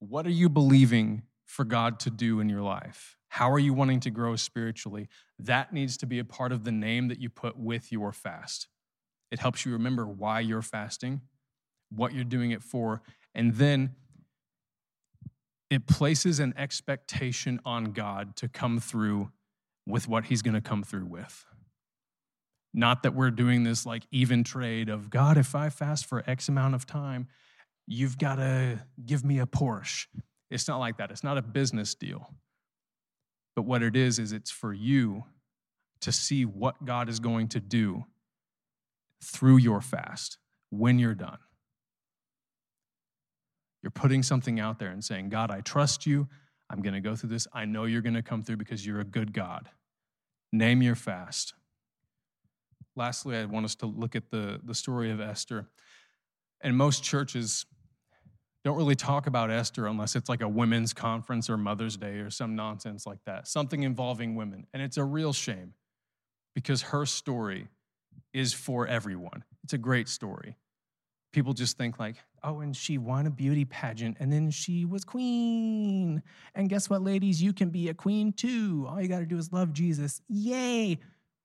What 0.00 0.26
are 0.26 0.30
you 0.30 0.48
believing 0.48 1.22
for 1.52 1.64
God 1.64 2.00
to 2.00 2.08
do 2.08 2.40
in 2.40 2.48
your 2.48 2.62
life? 2.62 3.18
How 3.28 3.50
are 3.50 3.58
you 3.58 3.74
wanting 3.74 4.00
to 4.00 4.10
grow 4.10 4.36
spiritually? 4.36 5.06
That 5.38 5.70
needs 5.70 5.98
to 5.98 6.06
be 6.06 6.18
a 6.18 6.24
part 6.24 6.50
of 6.50 6.64
the 6.64 6.72
name 6.72 7.08
that 7.08 7.20
you 7.20 7.28
put 7.28 7.58
with 7.58 7.92
your 7.92 8.10
fast. 8.10 8.68
It 9.30 9.38
helps 9.38 9.66
you 9.66 9.72
remember 9.72 10.06
why 10.06 10.40
you're 10.40 10.62
fasting, 10.62 11.20
what 11.90 12.14
you're 12.14 12.24
doing 12.24 12.52
it 12.52 12.62
for, 12.62 13.02
and 13.34 13.54
then 13.56 13.94
it 15.68 15.86
places 15.86 16.40
an 16.40 16.54
expectation 16.56 17.60
on 17.66 17.92
God 17.92 18.34
to 18.36 18.48
come 18.48 18.80
through 18.80 19.30
with 19.86 20.08
what 20.08 20.24
He's 20.24 20.40
going 20.40 20.54
to 20.54 20.62
come 20.62 20.82
through 20.82 21.06
with. 21.06 21.44
Not 22.72 23.02
that 23.02 23.14
we're 23.14 23.30
doing 23.30 23.64
this 23.64 23.84
like 23.84 24.04
even 24.10 24.42
trade 24.42 24.88
of 24.88 25.10
God, 25.10 25.36
if 25.36 25.54
I 25.54 25.68
fast 25.68 26.06
for 26.06 26.24
X 26.26 26.48
amount 26.48 26.74
of 26.74 26.86
time, 26.86 27.28
you've 27.86 28.16
got 28.16 28.36
to 28.36 28.80
give 29.04 29.22
me 29.22 29.38
a 29.38 29.44
Porsche. 29.44 30.06
It's 30.52 30.68
not 30.68 30.78
like 30.78 30.98
that. 30.98 31.10
It's 31.10 31.24
not 31.24 31.38
a 31.38 31.42
business 31.42 31.94
deal. 31.94 32.34
But 33.56 33.62
what 33.62 33.82
it 33.82 33.96
is, 33.96 34.18
is 34.18 34.32
it's 34.32 34.50
for 34.50 34.72
you 34.72 35.24
to 36.00 36.12
see 36.12 36.44
what 36.44 36.84
God 36.84 37.08
is 37.08 37.20
going 37.20 37.48
to 37.48 37.60
do 37.60 38.04
through 39.22 39.58
your 39.58 39.80
fast 39.80 40.38
when 40.70 40.98
you're 40.98 41.14
done. 41.14 41.38
You're 43.82 43.90
putting 43.90 44.22
something 44.22 44.60
out 44.60 44.78
there 44.78 44.90
and 44.90 45.02
saying, 45.02 45.30
God, 45.30 45.50
I 45.50 45.60
trust 45.60 46.06
you. 46.06 46.28
I'm 46.70 46.82
going 46.82 46.94
to 46.94 47.00
go 47.00 47.16
through 47.16 47.30
this. 47.30 47.46
I 47.52 47.64
know 47.64 47.84
you're 47.84 48.02
going 48.02 48.14
to 48.14 48.22
come 48.22 48.42
through 48.42 48.56
because 48.56 48.86
you're 48.86 49.00
a 49.00 49.04
good 49.04 49.32
God. 49.32 49.70
Name 50.52 50.82
your 50.82 50.94
fast. 50.94 51.54
Lastly, 52.94 53.36
I 53.36 53.44
want 53.46 53.64
us 53.64 53.74
to 53.76 53.86
look 53.86 54.14
at 54.14 54.30
the, 54.30 54.60
the 54.62 54.74
story 54.74 55.10
of 55.10 55.20
Esther. 55.20 55.68
And 56.60 56.76
most 56.76 57.02
churches 57.02 57.66
don't 58.64 58.76
really 58.76 58.94
talk 58.94 59.26
about 59.26 59.50
Esther 59.50 59.86
unless 59.86 60.14
it's 60.14 60.28
like 60.28 60.40
a 60.40 60.48
women's 60.48 60.92
conference 60.92 61.50
or 61.50 61.56
Mother's 61.56 61.96
Day 61.96 62.18
or 62.18 62.30
some 62.30 62.54
nonsense 62.54 63.06
like 63.06 63.18
that, 63.26 63.48
something 63.48 63.82
involving 63.82 64.36
women. 64.36 64.66
And 64.72 64.82
it's 64.82 64.96
a 64.96 65.04
real 65.04 65.32
shame 65.32 65.74
because 66.54 66.82
her 66.82 67.04
story 67.04 67.68
is 68.32 68.52
for 68.52 68.86
everyone. 68.86 69.44
It's 69.64 69.72
a 69.72 69.78
great 69.78 70.08
story. 70.08 70.56
People 71.32 71.54
just 71.54 71.76
think 71.76 71.98
like, 71.98 72.16
oh, 72.44 72.60
and 72.60 72.76
she 72.76 72.98
won 72.98 73.26
a 73.26 73.30
beauty 73.30 73.64
pageant 73.64 74.18
and 74.20 74.32
then 74.32 74.50
she 74.50 74.84
was 74.84 75.02
queen. 75.02 76.22
And 76.54 76.68
guess 76.68 76.88
what, 76.90 77.02
ladies? 77.02 77.42
You 77.42 77.52
can 77.52 77.70
be 77.70 77.88
a 77.88 77.94
queen 77.94 78.32
too. 78.32 78.86
All 78.88 79.00
you 79.00 79.08
got 79.08 79.20
to 79.20 79.26
do 79.26 79.38
is 79.38 79.52
love 79.52 79.72
Jesus. 79.72 80.20
Yay. 80.28 80.98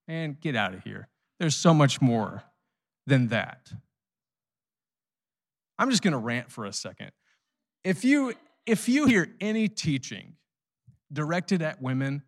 And 0.07 0.39
get 0.39 0.55
out 0.55 0.73
of 0.73 0.83
here. 0.83 1.07
There's 1.39 1.55
so 1.55 1.73
much 1.73 2.01
more 2.01 2.43
than 3.05 3.29
that. 3.29 3.71
I'm 5.79 5.89
just 5.89 6.01
going 6.01 6.13
to 6.13 6.17
rant 6.17 6.51
for 6.51 6.65
a 6.65 6.73
second. 6.73 7.11
If 7.83 8.03
you 8.03 8.33
if 8.65 8.89
you 8.89 9.05
hear 9.05 9.33
any 9.39 9.67
teaching 9.69 10.33
directed 11.11 11.61
at 11.61 11.81
women 11.81 12.23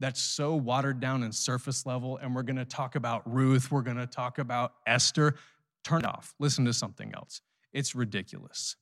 that's 0.00 0.20
so 0.20 0.54
watered 0.54 1.00
down 1.00 1.22
and 1.22 1.34
surface 1.34 1.86
level 1.86 2.18
and 2.18 2.34
we're 2.34 2.42
going 2.42 2.56
to 2.56 2.64
talk 2.64 2.96
about 2.96 3.22
Ruth, 3.32 3.70
we're 3.70 3.82
going 3.82 3.96
to 3.96 4.06
talk 4.06 4.38
about 4.38 4.74
Esther, 4.86 5.36
turn 5.82 6.00
it 6.00 6.06
off. 6.06 6.34
Listen 6.38 6.66
to 6.66 6.72
something 6.74 7.12
else. 7.14 7.40
It's 7.72 7.94
ridiculous. 7.94 8.76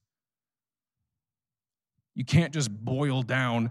You 2.14 2.24
can't 2.24 2.52
just 2.52 2.70
boil 2.70 3.22
down 3.22 3.70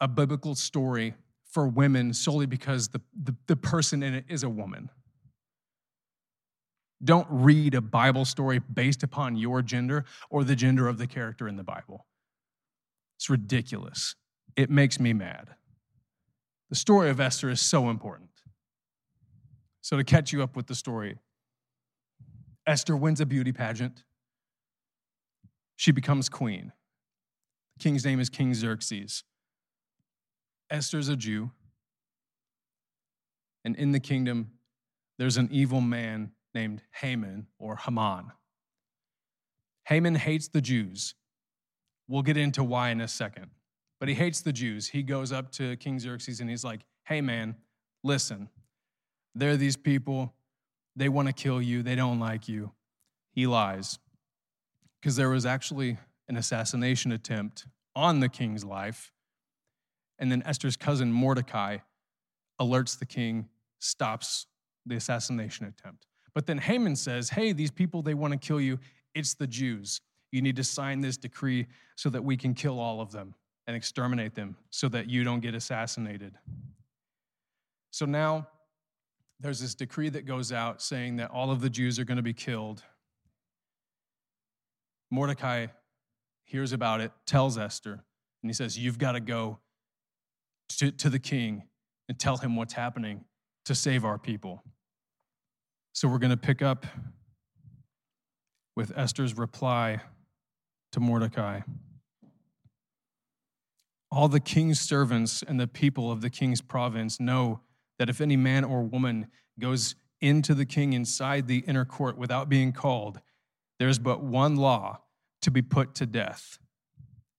a 0.00 0.06
biblical 0.06 0.54
story 0.54 1.14
for 1.50 1.66
women 1.66 2.12
solely 2.12 2.46
because 2.46 2.88
the, 2.88 3.00
the, 3.20 3.34
the, 3.46 3.56
person 3.56 4.02
in 4.02 4.14
it 4.14 4.24
is 4.28 4.42
a 4.42 4.48
woman. 4.48 4.90
Don't 7.02 7.26
read 7.30 7.74
a 7.74 7.80
Bible 7.80 8.24
story 8.24 8.58
based 8.58 9.02
upon 9.02 9.36
your 9.36 9.62
gender 9.62 10.04
or 10.30 10.42
the 10.42 10.56
gender 10.56 10.88
of 10.88 10.98
the 10.98 11.06
character 11.06 11.46
in 11.46 11.56
the 11.56 11.62
Bible. 11.62 12.06
It's 13.16 13.30
ridiculous. 13.30 14.16
It 14.56 14.70
makes 14.70 14.98
me 14.98 15.12
mad. 15.12 15.50
The 16.70 16.76
story 16.76 17.10
of 17.10 17.20
Esther 17.20 17.48
is 17.50 17.60
so 17.60 17.88
important. 17.88 18.30
So, 19.80 19.96
to 19.96 20.04
catch 20.04 20.32
you 20.32 20.42
up 20.42 20.56
with 20.56 20.66
the 20.66 20.74
story, 20.74 21.18
Esther 22.66 22.96
wins 22.96 23.20
a 23.20 23.26
beauty 23.26 23.52
pageant. 23.52 24.02
She 25.76 25.92
becomes 25.92 26.28
queen. 26.28 26.72
The 27.76 27.82
king's 27.84 28.04
name 28.04 28.20
is 28.20 28.28
King 28.28 28.52
Xerxes. 28.52 29.22
Esther's 30.68 31.08
a 31.08 31.16
Jew. 31.16 31.52
And 33.64 33.76
in 33.76 33.92
the 33.92 34.00
kingdom, 34.00 34.50
there's 35.18 35.36
an 35.36 35.48
evil 35.50 35.80
man 35.80 36.32
named 36.54 36.82
Haman 36.92 37.46
or 37.58 37.76
Haman. 37.76 38.32
Haman 39.84 40.16
hates 40.16 40.48
the 40.48 40.60
Jews. 40.60 41.14
We'll 42.08 42.22
get 42.22 42.36
into 42.36 42.64
why 42.64 42.90
in 42.90 43.00
a 43.00 43.08
second. 43.08 43.50
But 44.00 44.08
he 44.08 44.14
hates 44.14 44.42
the 44.42 44.52
Jews. 44.52 44.88
He 44.88 45.02
goes 45.02 45.32
up 45.32 45.52
to 45.52 45.76
King 45.76 45.98
Xerxes 45.98 46.40
and 46.40 46.50
he's 46.50 46.64
like, 46.64 46.82
hey, 47.04 47.20
man, 47.20 47.56
listen, 48.04 48.48
there 49.34 49.50
are 49.50 49.56
these 49.56 49.76
people. 49.76 50.34
They 50.96 51.08
want 51.08 51.28
to 51.28 51.34
kill 51.34 51.62
you. 51.62 51.82
They 51.82 51.96
don't 51.96 52.20
like 52.20 52.48
you. 52.48 52.72
He 53.32 53.46
lies. 53.46 53.98
Because 55.00 55.16
there 55.16 55.30
was 55.30 55.46
actually 55.46 55.98
an 56.28 56.36
assassination 56.36 57.12
attempt 57.12 57.66
on 57.96 58.20
the 58.20 58.28
king's 58.28 58.64
life 58.64 59.12
And 60.18 60.32
then 60.32 60.42
Esther's 60.44 60.76
cousin 60.76 61.12
Mordecai 61.12 61.78
alerts 62.60 62.98
the 62.98 63.06
king, 63.06 63.48
stops 63.78 64.46
the 64.86 64.96
assassination 64.96 65.66
attempt. 65.66 66.07
But 66.38 66.46
then 66.46 66.58
Haman 66.58 66.94
says, 66.94 67.30
Hey, 67.30 67.50
these 67.50 67.72
people, 67.72 68.00
they 68.00 68.14
want 68.14 68.32
to 68.32 68.38
kill 68.38 68.60
you. 68.60 68.78
It's 69.12 69.34
the 69.34 69.48
Jews. 69.48 70.00
You 70.30 70.40
need 70.40 70.54
to 70.54 70.62
sign 70.62 71.00
this 71.00 71.16
decree 71.16 71.66
so 71.96 72.10
that 72.10 72.22
we 72.22 72.36
can 72.36 72.54
kill 72.54 72.78
all 72.78 73.00
of 73.00 73.10
them 73.10 73.34
and 73.66 73.74
exterminate 73.74 74.36
them 74.36 74.56
so 74.70 74.88
that 74.90 75.10
you 75.10 75.24
don't 75.24 75.40
get 75.40 75.56
assassinated. 75.56 76.38
So 77.90 78.06
now 78.06 78.46
there's 79.40 79.58
this 79.58 79.74
decree 79.74 80.10
that 80.10 80.26
goes 80.26 80.52
out 80.52 80.80
saying 80.80 81.16
that 81.16 81.32
all 81.32 81.50
of 81.50 81.60
the 81.60 81.68
Jews 81.68 81.98
are 81.98 82.04
going 82.04 82.18
to 82.18 82.22
be 82.22 82.34
killed. 82.34 82.84
Mordecai 85.10 85.66
hears 86.44 86.72
about 86.72 87.00
it, 87.00 87.10
tells 87.26 87.58
Esther, 87.58 88.04
and 88.44 88.48
he 88.48 88.52
says, 88.52 88.78
You've 88.78 88.98
got 89.00 89.12
to 89.12 89.20
go 89.20 89.58
to, 90.78 90.92
to 90.92 91.10
the 91.10 91.18
king 91.18 91.64
and 92.08 92.16
tell 92.16 92.36
him 92.36 92.54
what's 92.54 92.74
happening 92.74 93.24
to 93.64 93.74
save 93.74 94.04
our 94.04 94.18
people. 94.18 94.62
So 95.98 96.06
we're 96.06 96.18
going 96.18 96.30
to 96.30 96.36
pick 96.36 96.62
up 96.62 96.86
with 98.76 98.96
Esther's 98.96 99.36
reply 99.36 100.00
to 100.92 101.00
Mordecai. 101.00 101.62
All 104.08 104.28
the 104.28 104.38
king's 104.38 104.78
servants 104.78 105.42
and 105.42 105.58
the 105.58 105.66
people 105.66 106.12
of 106.12 106.20
the 106.20 106.30
king's 106.30 106.60
province 106.60 107.18
know 107.18 107.62
that 107.98 108.08
if 108.08 108.20
any 108.20 108.36
man 108.36 108.62
or 108.62 108.84
woman 108.84 109.26
goes 109.58 109.96
into 110.20 110.54
the 110.54 110.64
king 110.64 110.92
inside 110.92 111.48
the 111.48 111.64
inner 111.66 111.84
court 111.84 112.16
without 112.16 112.48
being 112.48 112.70
called, 112.70 113.18
there's 113.80 113.98
but 113.98 114.22
one 114.22 114.54
law 114.54 115.00
to 115.42 115.50
be 115.50 115.62
put 115.62 115.96
to 115.96 116.06
death, 116.06 116.60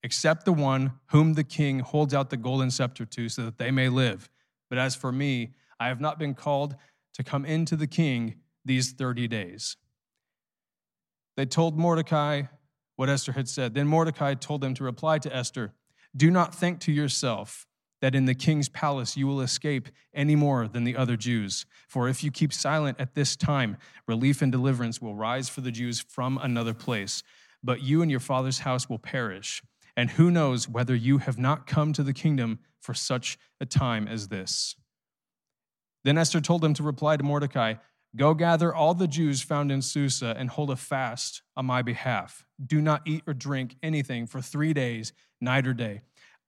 except 0.04 0.44
the 0.44 0.52
one 0.52 1.00
whom 1.12 1.36
the 1.36 1.46
king 1.46 1.80
holds 1.80 2.14
out 2.14 2.30
the 2.30 2.36
golden 2.36 2.72
scepter 2.72 3.06
to 3.06 3.30
so 3.30 3.46
that 3.46 3.58
they 3.58 3.72
may 3.72 3.88
live. 3.88 4.30
But 4.70 4.80
as 4.80 4.98
for 4.98 5.14
me, 5.14 5.54
I 5.80 5.88
have 5.88 6.02
not 6.02 6.20
been 6.20 6.34
called 6.34 6.76
to 7.14 7.24
come 7.24 7.46
into 7.46 7.78
the 7.78 7.88
king 7.88 8.36
these 8.66 8.92
30 8.92 9.28
days. 9.28 9.78
They 11.38 11.46
told 11.46 11.78
Mordecai 11.78 12.44
what 12.96 13.10
Esther 13.10 13.32
had 13.32 13.48
said. 13.48 13.74
Then 13.74 13.88
Mordecai 13.88 14.34
told 14.34 14.62
them 14.62 14.74
to 14.74 14.84
reply 14.84 15.20
to 15.20 15.34
Esther 15.34 15.74
Do 16.16 16.30
not 16.30 16.54
think 16.54 16.80
to 16.82 16.92
yourself 16.92 17.66
that 18.02 18.16
in 18.16 18.26
the 18.26 18.36
king's 18.36 18.70
palace 18.70 19.18
you 19.18 19.28
will 19.28 19.42
escape 19.42 19.90
any 20.14 20.36
more 20.36 20.68
than 20.68 20.84
the 20.84 20.96
other 20.96 21.16
Jews. 21.18 21.66
For 21.88 22.08
if 22.08 22.24
you 22.24 22.32
keep 22.32 22.54
silent 22.54 23.00
at 23.00 23.16
this 23.16 23.36
time, 23.36 23.78
relief 24.08 24.42
and 24.42 24.52
deliverance 24.52 25.02
will 25.02 25.16
rise 25.16 25.50
for 25.50 25.62
the 25.62 25.72
Jews 25.72 26.00
from 26.00 26.38
another 26.42 26.74
place. 26.74 27.24
But 27.64 27.84
you 27.84 28.02
and 28.02 28.10
your 28.10 28.20
father's 28.22 28.60
house 28.60 28.90
will 28.90 29.00
perish. 29.00 29.62
And 29.98 30.12
who 30.12 30.32
knows 30.32 30.70
whether 30.70 30.96
you 30.96 31.18
have 31.18 31.38
not 31.38 31.68
come 31.68 31.92
to 31.94 32.04
the 32.04 32.14
kingdom 32.14 32.60
for 32.80 32.94
such 32.94 33.38
a 33.60 33.66
time 33.66 34.08
as 34.08 34.30
this? 34.30 34.76
Then 36.06 36.18
Esther 36.18 36.40
told 36.40 36.62
them 36.62 36.74
to 36.76 36.84
reply 36.84 37.18
to 37.18 37.24
Mordecai 37.24 37.76
Go 38.16 38.34
gather 38.34 38.74
all 38.74 38.94
the 38.94 39.08
Jews 39.08 39.42
found 39.42 39.72
in 39.72 39.82
Susa 39.82 40.36
and 40.38 40.50
hold 40.50 40.72
a 40.72 40.76
fast 40.76 41.44
on 41.56 41.66
my 41.66 41.82
behalf. 41.82 42.46
Do 42.64 42.82
not 42.82 43.02
eat 43.06 43.24
or 43.28 43.34
drink 43.34 43.76
anything 43.84 44.26
for 44.26 44.42
three 44.42 44.74
days, 44.74 45.14
night 45.40 45.68
or 45.68 45.74
day. 45.74 46.02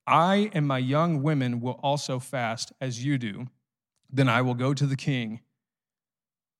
I 0.08 0.50
and 0.54 0.68
my 0.68 0.80
young 0.80 1.22
women 1.22 1.62
will 1.62 1.80
also 1.84 2.20
fast 2.20 2.74
as 2.82 3.06
you 3.06 3.18
do. 3.18 3.48
Then 4.10 4.28
I 4.28 4.42
will 4.42 4.56
go 4.56 4.74
to 4.74 4.86
the 4.86 4.96
king, 4.96 5.42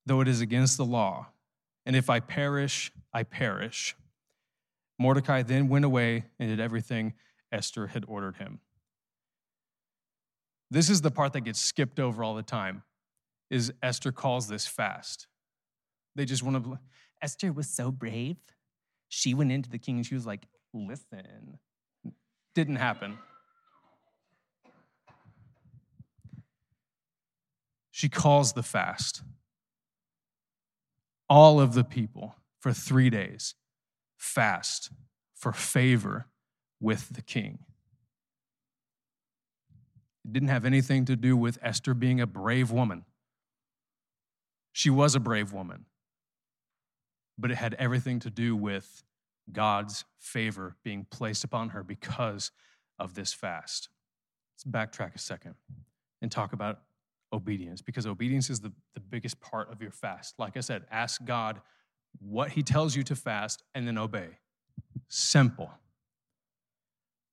though 0.06 0.20
it 0.20 0.28
is 0.28 0.40
against 0.40 0.76
the 0.76 0.84
law. 0.84 1.28
And 1.84 1.96
if 1.96 2.08
I 2.08 2.20
perish, 2.20 2.92
I 3.12 3.24
perish. 3.24 3.96
Mordecai 4.98 5.42
then 5.42 5.68
went 5.68 5.84
away 5.84 6.26
and 6.38 6.48
did 6.48 6.60
everything 6.60 7.14
Esther 7.50 7.88
had 7.88 8.04
ordered 8.06 8.36
him. 8.36 8.60
This 10.70 10.88
is 10.88 11.02
the 11.02 11.10
part 11.10 11.32
that 11.34 11.42
gets 11.42 11.60
skipped 11.60 11.98
over 11.98 12.22
all 12.22 12.34
the 12.34 12.42
time. 12.42 12.84
Is 13.52 13.70
Esther 13.82 14.12
calls 14.12 14.48
this 14.48 14.66
fast. 14.66 15.26
They 16.14 16.24
just 16.24 16.42
want 16.42 16.64
to 16.64 16.78
Esther 17.20 17.52
was 17.52 17.68
so 17.68 17.92
brave. 17.92 18.38
She 19.08 19.34
went 19.34 19.52
into 19.52 19.68
the 19.68 19.78
king 19.78 19.96
and 19.96 20.06
she 20.06 20.14
was 20.14 20.24
like, 20.24 20.46
"Listen." 20.72 21.58
Didn't 22.54 22.76
happen. 22.76 23.18
She 27.90 28.08
calls 28.08 28.54
the 28.54 28.62
fast. 28.62 29.22
All 31.28 31.60
of 31.60 31.74
the 31.74 31.84
people 31.84 32.36
for 32.58 32.72
3 32.72 33.10
days 33.10 33.54
fast 34.16 34.90
for 35.34 35.52
favor 35.52 36.26
with 36.80 37.10
the 37.10 37.22
king. 37.22 37.66
It 40.24 40.32
didn't 40.32 40.48
have 40.48 40.64
anything 40.64 41.04
to 41.04 41.16
do 41.16 41.36
with 41.36 41.58
Esther 41.60 41.92
being 41.92 42.18
a 42.18 42.26
brave 42.26 42.70
woman. 42.70 43.04
She 44.72 44.90
was 44.90 45.14
a 45.14 45.20
brave 45.20 45.52
woman, 45.52 45.84
but 47.38 47.50
it 47.50 47.56
had 47.56 47.74
everything 47.74 48.18
to 48.20 48.30
do 48.30 48.56
with 48.56 49.04
God's 49.50 50.04
favor 50.18 50.76
being 50.82 51.06
placed 51.10 51.44
upon 51.44 51.70
her 51.70 51.82
because 51.82 52.50
of 52.98 53.14
this 53.14 53.32
fast. 53.32 53.88
Let's 54.54 54.64
backtrack 54.64 55.14
a 55.14 55.18
second 55.18 55.54
and 56.20 56.30
talk 56.30 56.52
about 56.52 56.80
obedience 57.32 57.82
because 57.82 58.06
obedience 58.06 58.50
is 58.50 58.60
the, 58.60 58.72
the 58.94 59.00
biggest 59.00 59.40
part 59.40 59.70
of 59.72 59.82
your 59.82 59.90
fast. 59.90 60.38
Like 60.38 60.56
I 60.56 60.60
said, 60.60 60.84
ask 60.90 61.24
God 61.24 61.60
what 62.20 62.50
He 62.50 62.62
tells 62.62 62.94
you 62.94 63.02
to 63.04 63.16
fast 63.16 63.62
and 63.74 63.86
then 63.86 63.98
obey. 63.98 64.38
Simple. 65.08 65.70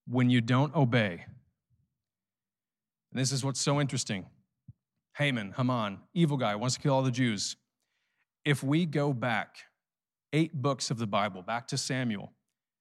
When 0.08 0.30
you 0.30 0.42
don't 0.42 0.76
obey, 0.76 1.26
and 3.12 3.20
this 3.20 3.32
is 3.32 3.44
what's 3.44 3.60
so 3.60 3.80
interesting. 3.80 4.26
Haman, 5.20 5.54
Haman, 5.58 6.00
evil 6.14 6.38
guy, 6.38 6.56
wants 6.56 6.76
to 6.76 6.82
kill 6.82 6.94
all 6.94 7.04
the 7.04 7.12
Jews. 7.12 7.58
If 8.46 8.64
we 8.64 8.86
go 8.86 9.12
back 9.12 9.58
eight 10.32 10.54
books 10.54 10.90
of 10.90 10.98
the 10.98 11.06
Bible, 11.06 11.42
back 11.42 11.68
to 11.68 11.78
Samuel, 11.78 12.32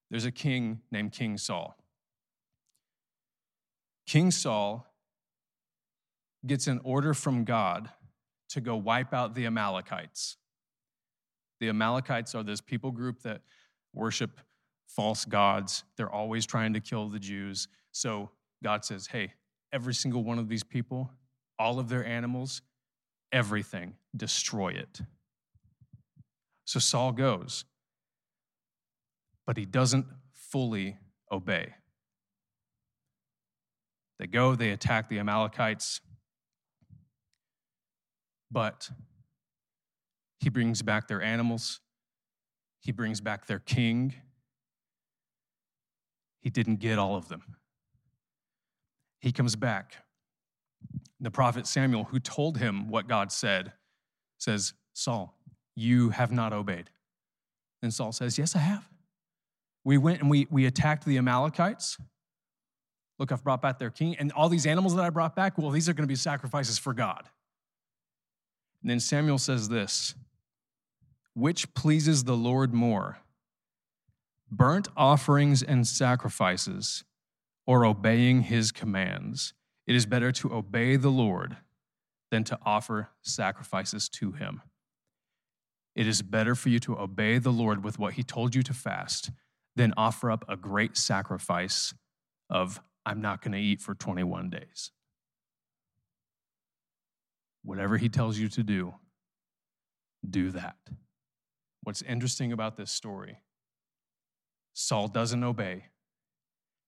there's 0.08 0.24
a 0.24 0.30
king 0.30 0.80
named 0.92 1.10
King 1.10 1.36
Saul. 1.36 1.76
King 4.06 4.30
Saul 4.30 4.86
gets 6.46 6.68
an 6.68 6.80
order 6.84 7.12
from 7.12 7.42
God 7.42 7.90
to 8.50 8.60
go 8.60 8.76
wipe 8.76 9.12
out 9.12 9.34
the 9.34 9.44
Amalekites. 9.44 10.36
The 11.58 11.68
Amalekites 11.68 12.36
are 12.36 12.44
this 12.44 12.60
people 12.60 12.92
group 12.92 13.20
that 13.22 13.42
worship 13.92 14.38
false 14.86 15.24
gods. 15.24 15.82
They're 15.96 16.08
always 16.08 16.46
trying 16.46 16.72
to 16.74 16.80
kill 16.80 17.08
the 17.08 17.18
Jews. 17.18 17.66
So 17.90 18.30
God 18.62 18.84
says, 18.84 19.08
hey, 19.08 19.32
every 19.72 19.92
single 19.92 20.22
one 20.22 20.38
of 20.38 20.48
these 20.48 20.62
people, 20.62 21.10
all 21.58 21.78
of 21.78 21.88
their 21.88 22.04
animals, 22.04 22.62
everything, 23.32 23.94
destroy 24.16 24.68
it. 24.68 25.00
So 26.64 26.78
Saul 26.78 27.12
goes, 27.12 27.64
but 29.46 29.56
he 29.56 29.64
doesn't 29.64 30.06
fully 30.34 30.98
obey. 31.32 31.74
They 34.18 34.26
go, 34.26 34.54
they 34.54 34.70
attack 34.70 35.08
the 35.08 35.18
Amalekites, 35.18 36.00
but 38.50 38.90
he 40.40 40.48
brings 40.48 40.82
back 40.82 41.08
their 41.08 41.22
animals, 41.22 41.80
he 42.80 42.92
brings 42.92 43.20
back 43.20 43.46
their 43.46 43.58
king. 43.58 44.14
He 46.40 46.50
didn't 46.50 46.76
get 46.76 46.98
all 46.98 47.16
of 47.16 47.28
them. 47.28 47.42
He 49.20 49.32
comes 49.32 49.56
back. 49.56 49.96
The 51.20 51.30
prophet 51.30 51.66
Samuel, 51.66 52.04
who 52.04 52.20
told 52.20 52.58
him 52.58 52.88
what 52.88 53.08
God 53.08 53.32
said, 53.32 53.72
says, 54.38 54.72
Saul, 54.92 55.36
you 55.74 56.10
have 56.10 56.30
not 56.30 56.52
obeyed. 56.52 56.90
And 57.82 57.92
Saul 57.92 58.12
says, 58.12 58.38
Yes, 58.38 58.54
I 58.54 58.60
have. 58.60 58.88
We 59.84 59.98
went 59.98 60.20
and 60.20 60.30
we, 60.30 60.46
we 60.50 60.66
attacked 60.66 61.04
the 61.04 61.18
Amalekites. 61.18 61.98
Look, 63.18 63.32
I've 63.32 63.42
brought 63.42 63.62
back 63.62 63.78
their 63.78 63.90
king. 63.90 64.16
And 64.16 64.30
all 64.32 64.48
these 64.48 64.66
animals 64.66 64.94
that 64.94 65.04
I 65.04 65.10
brought 65.10 65.34
back, 65.34 65.58
well, 65.58 65.70
these 65.70 65.88
are 65.88 65.92
going 65.92 66.04
to 66.04 66.08
be 66.08 66.14
sacrifices 66.14 66.78
for 66.78 66.94
God. 66.94 67.28
And 68.82 68.90
then 68.90 69.00
Samuel 69.00 69.38
says 69.38 69.68
this 69.68 70.14
Which 71.34 71.72
pleases 71.74 72.24
the 72.24 72.36
Lord 72.36 72.72
more, 72.72 73.18
burnt 74.50 74.88
offerings 74.96 75.62
and 75.62 75.86
sacrifices, 75.86 77.04
or 77.66 77.84
obeying 77.84 78.42
his 78.42 78.70
commands? 78.70 79.54
It 79.88 79.96
is 79.96 80.04
better 80.04 80.30
to 80.32 80.54
obey 80.54 80.96
the 80.96 81.08
Lord 81.08 81.56
than 82.30 82.44
to 82.44 82.58
offer 82.62 83.08
sacrifices 83.22 84.06
to 84.10 84.32
him. 84.32 84.60
It 85.96 86.06
is 86.06 86.20
better 86.20 86.54
for 86.54 86.68
you 86.68 86.78
to 86.80 86.98
obey 86.98 87.38
the 87.38 87.50
Lord 87.50 87.82
with 87.82 87.98
what 87.98 88.12
he 88.12 88.22
told 88.22 88.54
you 88.54 88.62
to 88.64 88.74
fast 88.74 89.30
than 89.76 89.94
offer 89.96 90.30
up 90.30 90.44
a 90.46 90.58
great 90.58 90.98
sacrifice 90.98 91.94
of, 92.50 92.82
I'm 93.06 93.22
not 93.22 93.40
going 93.40 93.52
to 93.52 93.58
eat 93.58 93.80
for 93.80 93.94
21 93.94 94.50
days. 94.50 94.92
Whatever 97.64 97.96
he 97.96 98.10
tells 98.10 98.36
you 98.36 98.48
to 98.48 98.62
do, 98.62 98.92
do 100.28 100.50
that. 100.50 100.76
What's 101.82 102.02
interesting 102.02 102.52
about 102.52 102.76
this 102.76 102.90
story 102.90 103.38
Saul 104.74 105.08
doesn't 105.08 105.42
obey. 105.42 105.86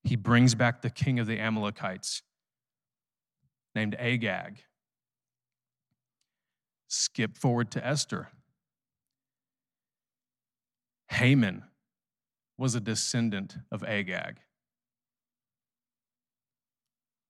He 0.05 0.17
brings 0.17 0.55
back 0.55 0.83
the 0.83 0.91
king 0.91 1.19
of 1.19 1.27
the 1.27 1.41
Amalekites, 1.41 2.23
named 3.75 3.95
Agag. 3.99 4.59
Skip 6.89 7.37
forward 7.37 7.71
to 7.73 7.87
Esther. 7.87 8.29
Haman 11.11 11.65
was 12.57 12.75
a 12.75 12.81
descendant 12.81 13.57
of 13.73 13.83
Agag. 13.85 14.37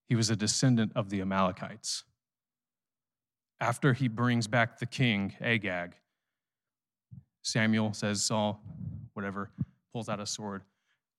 He 0.08 0.16
was 0.16 0.28
a 0.28 0.36
descendant 0.36 0.92
of 0.96 1.08
the 1.08 1.20
Amalekites. 1.20 2.04
After 3.60 3.92
he 3.92 4.08
brings 4.08 4.46
back 4.46 4.78
the 4.78 4.86
king, 4.86 5.34
Agag, 5.40 5.94
Samuel 7.42 7.92
says, 7.92 8.22
Saul, 8.22 8.60
whatever, 9.14 9.50
pulls 9.92 10.08
out 10.08 10.20
a 10.20 10.26
sword, 10.26 10.62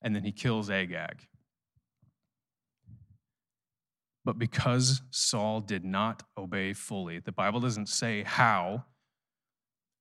and 0.02 0.16
then 0.16 0.24
he 0.24 0.32
kills 0.32 0.70
Agag. 0.70 1.28
But 4.24 4.38
because 4.38 5.02
Saul 5.10 5.62
did 5.62 5.84
not 5.84 6.24
obey 6.38 6.74
fully, 6.74 7.20
the 7.20 7.32
Bible 7.32 7.60
doesn't 7.60 7.90
say 7.90 8.24
how 8.24 8.86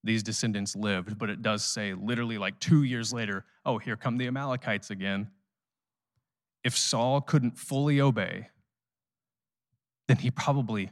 these 0.04 0.22
descendants 0.22 0.76
lived, 0.76 1.18
but 1.18 1.30
it 1.30 1.42
does 1.42 1.64
say 1.64 1.94
literally 1.94 2.38
like 2.38 2.58
two 2.58 2.82
years 2.82 3.12
later, 3.12 3.44
oh, 3.64 3.78
here 3.78 3.96
come 3.96 4.16
the 4.16 4.26
Amalekites 4.26 4.90
again. 4.90 5.28
If 6.64 6.76
Saul 6.76 7.20
couldn't 7.20 7.58
fully 7.58 8.00
obey, 8.00 8.48
then 10.08 10.18
he 10.18 10.30
probably 10.30 10.90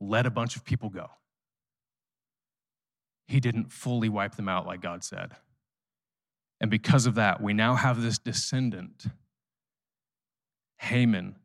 let 0.00 0.26
a 0.26 0.30
bunch 0.30 0.56
of 0.56 0.64
people 0.64 0.88
go. 0.88 1.10
He 3.26 3.40
didn't 3.40 3.70
fully 3.70 4.08
wipe 4.08 4.34
them 4.34 4.48
out 4.48 4.66
like 4.66 4.80
God 4.80 5.04
said. 5.04 5.32
And 6.60 6.70
because 6.70 7.06
of 7.06 7.14
that, 7.14 7.42
we 7.42 7.54
now 7.54 7.74
have 7.74 8.02
this 8.02 8.18
descendant, 8.18 9.06
Haman, 10.78 11.36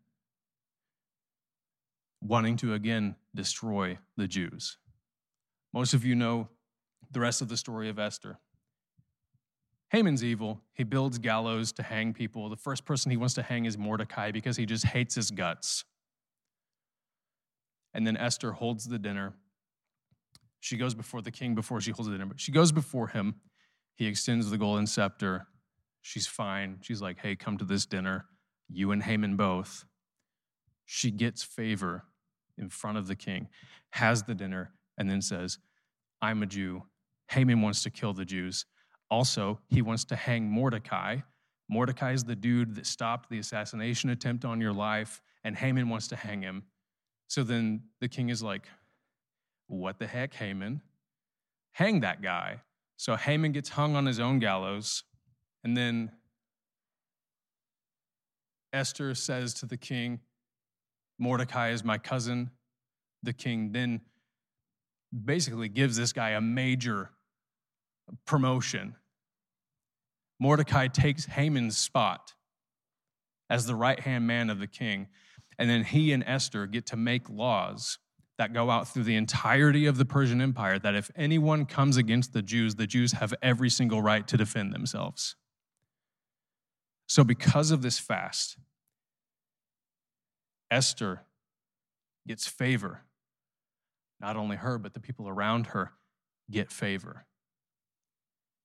wanting 2.28 2.58
to 2.58 2.74
again 2.74 3.16
destroy 3.34 3.98
the 4.18 4.28
Jews. 4.28 4.78
Most 5.74 5.94
of 5.94 6.04
you 6.06 6.16
know 6.16 6.50
the 7.12 7.20
rest 7.20 7.42
of 7.42 7.50
the 7.50 7.58
story 7.58 7.90
of 7.90 8.00
Esther. 8.00 8.40
Haman's 9.90 10.24
evil. 10.24 10.62
He 10.74 10.84
builds 10.84 11.20
gallows 11.20 11.72
to 11.74 11.84
hang 11.84 12.14
people. 12.14 12.50
The 12.50 12.56
first 12.58 12.86
person 12.86 13.12
he 13.12 13.18
wants 13.18 13.36
to 13.36 13.44
hang 13.44 13.66
is 13.66 13.78
Mordecai 13.78 14.32
because 14.32 14.58
he 14.58 14.66
just 14.66 14.86
hates 14.86 15.16
his 15.16 15.32
guts. 15.32 15.86
And 17.94 18.06
then 18.06 18.18
Esther 18.18 18.52
holds 18.52 18.86
the 18.86 18.98
dinner. 18.98 19.36
She 20.60 20.78
goes 20.78 20.96
before 20.96 21.22
the 21.22 21.32
king 21.32 21.54
before 21.54 21.80
she 21.80 21.92
holds 21.92 22.08
the 22.08 22.14
dinner, 22.16 22.26
but 22.26 22.40
she 22.40 22.52
goes 22.52 22.72
before 22.72 23.08
him. 23.08 23.36
He 23.96 24.08
extends 24.08 24.50
the 24.50 24.58
golden 24.58 24.88
scepter. 24.88 25.48
She's 26.02 26.28
fine. 26.28 26.80
She's 26.82 27.02
like, 27.02 27.20
hey, 27.20 27.36
come 27.36 27.58
to 27.58 27.66
this 27.66 27.86
dinner, 27.86 28.26
you 28.68 28.92
and 28.92 29.04
Haman 29.04 29.38
both. 29.38 29.86
She 30.86 31.12
gets 31.12 31.44
favor 31.44 32.04
in 32.58 32.70
front 32.70 32.98
of 32.98 33.08
the 33.08 33.16
king, 33.16 33.48
has 33.92 34.24
the 34.24 34.36
dinner, 34.36 34.72
and 34.98 35.10
then 35.10 35.22
says, 35.22 35.60
I'm 36.22 36.44
a 36.44 36.46
Jew. 36.46 36.84
Haman 37.30 37.62
wants 37.62 37.84
to 37.84 37.90
kill 37.90 38.14
the 38.14 38.26
Jews. 38.26 38.66
Also, 39.10 39.60
he 39.68 39.82
wants 39.82 40.06
to 40.06 40.16
hang 40.16 40.50
Mordecai. 40.50 41.18
Mordecai 41.70 42.14
is 42.14 42.24
the 42.24 42.36
dude 42.36 42.76
that 42.76 42.86
stopped 42.86 43.30
the 43.30 43.40
assassination 43.40 44.10
attempt 44.10 44.46
on 44.46 44.62
your 44.62 44.74
life, 44.74 45.22
and 45.44 45.56
Haman 45.56 45.90
wants 45.90 46.08
to 46.10 46.16
hang 46.16 46.42
him. 46.42 46.64
So 47.28 47.44
then 47.44 47.84
the 48.02 48.08
king 48.08 48.30
is 48.30 48.44
like, 48.44 48.68
What 49.68 50.00
the 50.00 50.08
heck, 50.08 50.34
Haman? 50.36 50.82
Hang 51.74 52.02
that 52.02 52.22
guy. 52.22 52.62
So 52.98 53.16
Haman 53.16 53.52
gets 53.52 53.70
hung 53.70 53.96
on 53.96 54.06
his 54.06 54.20
own 54.20 54.40
gallows, 54.40 55.04
and 55.64 55.76
then 55.76 56.12
Esther 58.72 59.16
says 59.16 59.54
to 59.56 59.66
the 59.66 59.78
king, 59.78 60.20
Mordecai 61.18 61.70
is 61.70 61.84
my 61.84 61.98
cousin. 61.98 62.52
The 63.24 63.34
king 63.34 63.72
then 63.72 64.02
basically 65.24 65.70
gives 65.70 65.98
this 65.98 66.14
guy 66.14 66.32
a 66.32 66.42
major 66.42 67.12
promotion. 68.26 68.96
Mordecai 70.40 70.88
takes 70.88 71.26
Haman's 71.26 71.78
spot 71.78 72.34
as 73.50 73.66
the 73.66 73.76
right 73.76 74.00
hand 74.00 74.28
man 74.28 74.50
of 74.50 74.60
the 74.60 74.68
king. 74.68 75.08
And 75.58 75.70
then 75.70 75.84
he 75.84 76.12
and 76.12 76.24
Esther 76.26 76.68
get 76.68 76.86
to 76.88 76.98
make 76.98 77.30
laws 77.30 77.98
that 78.38 78.54
go 78.54 78.70
out 78.70 78.88
through 78.88 79.04
the 79.04 79.16
entirety 79.16 79.86
of 79.86 79.98
the 79.98 80.04
Persian 80.04 80.42
Empire 80.42 80.78
that 80.80 80.96
if 80.96 81.10
anyone 81.16 81.66
comes 81.66 81.96
against 81.96 82.34
the 82.34 82.42
Jews, 82.42 82.76
the 82.76 82.88
Jews 82.88 83.14
have 83.14 83.34
every 83.42 83.70
single 83.70 84.02
right 84.02 84.28
to 84.28 84.36
defend 84.36 84.74
themselves. 84.74 85.36
So, 87.08 87.24
because 87.24 87.72
of 87.72 87.82
this 87.82 88.00
fast, 88.00 88.58
Esther 90.76 91.22
gets 92.28 92.48
favor. 92.48 93.04
Not 94.20 94.36
only 94.36 94.58
her, 94.58 94.78
but 94.78 94.94
the 94.94 95.00
people 95.00 95.30
around 95.30 95.68
her 95.68 95.94
get 96.52 96.70
favor. 96.70 97.26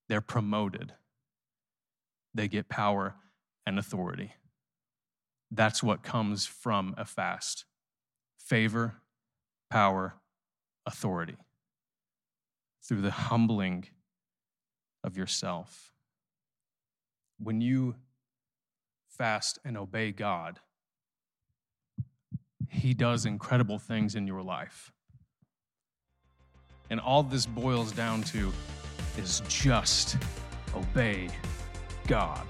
They're 0.08 0.20
promoted, 0.20 0.92
they 2.34 2.48
get 2.48 2.68
power 2.68 3.14
and 3.64 3.78
authority. 3.78 4.32
That's 5.52 5.84
what 5.84 6.02
comes 6.02 6.46
from 6.46 6.96
a 6.98 7.04
fast 7.04 7.64
favor, 8.38 8.96
power, 9.70 10.16
authority 10.86 11.36
through 12.82 13.02
the 13.02 13.12
humbling 13.12 13.84
of 15.04 15.16
yourself. 15.16 15.92
When 17.38 17.60
you 17.60 17.94
fast 19.08 19.60
and 19.64 19.78
obey 19.78 20.10
God, 20.10 20.58
He 22.70 22.94
does 22.94 23.26
incredible 23.26 23.78
things 23.78 24.14
in 24.14 24.26
your 24.26 24.42
life. 24.42 24.92
And 26.88 27.00
all 27.00 27.22
this 27.22 27.46
boils 27.46 27.92
down 27.92 28.22
to 28.24 28.52
is 29.18 29.42
just 29.48 30.16
obey 30.74 31.28
God. 32.06 32.46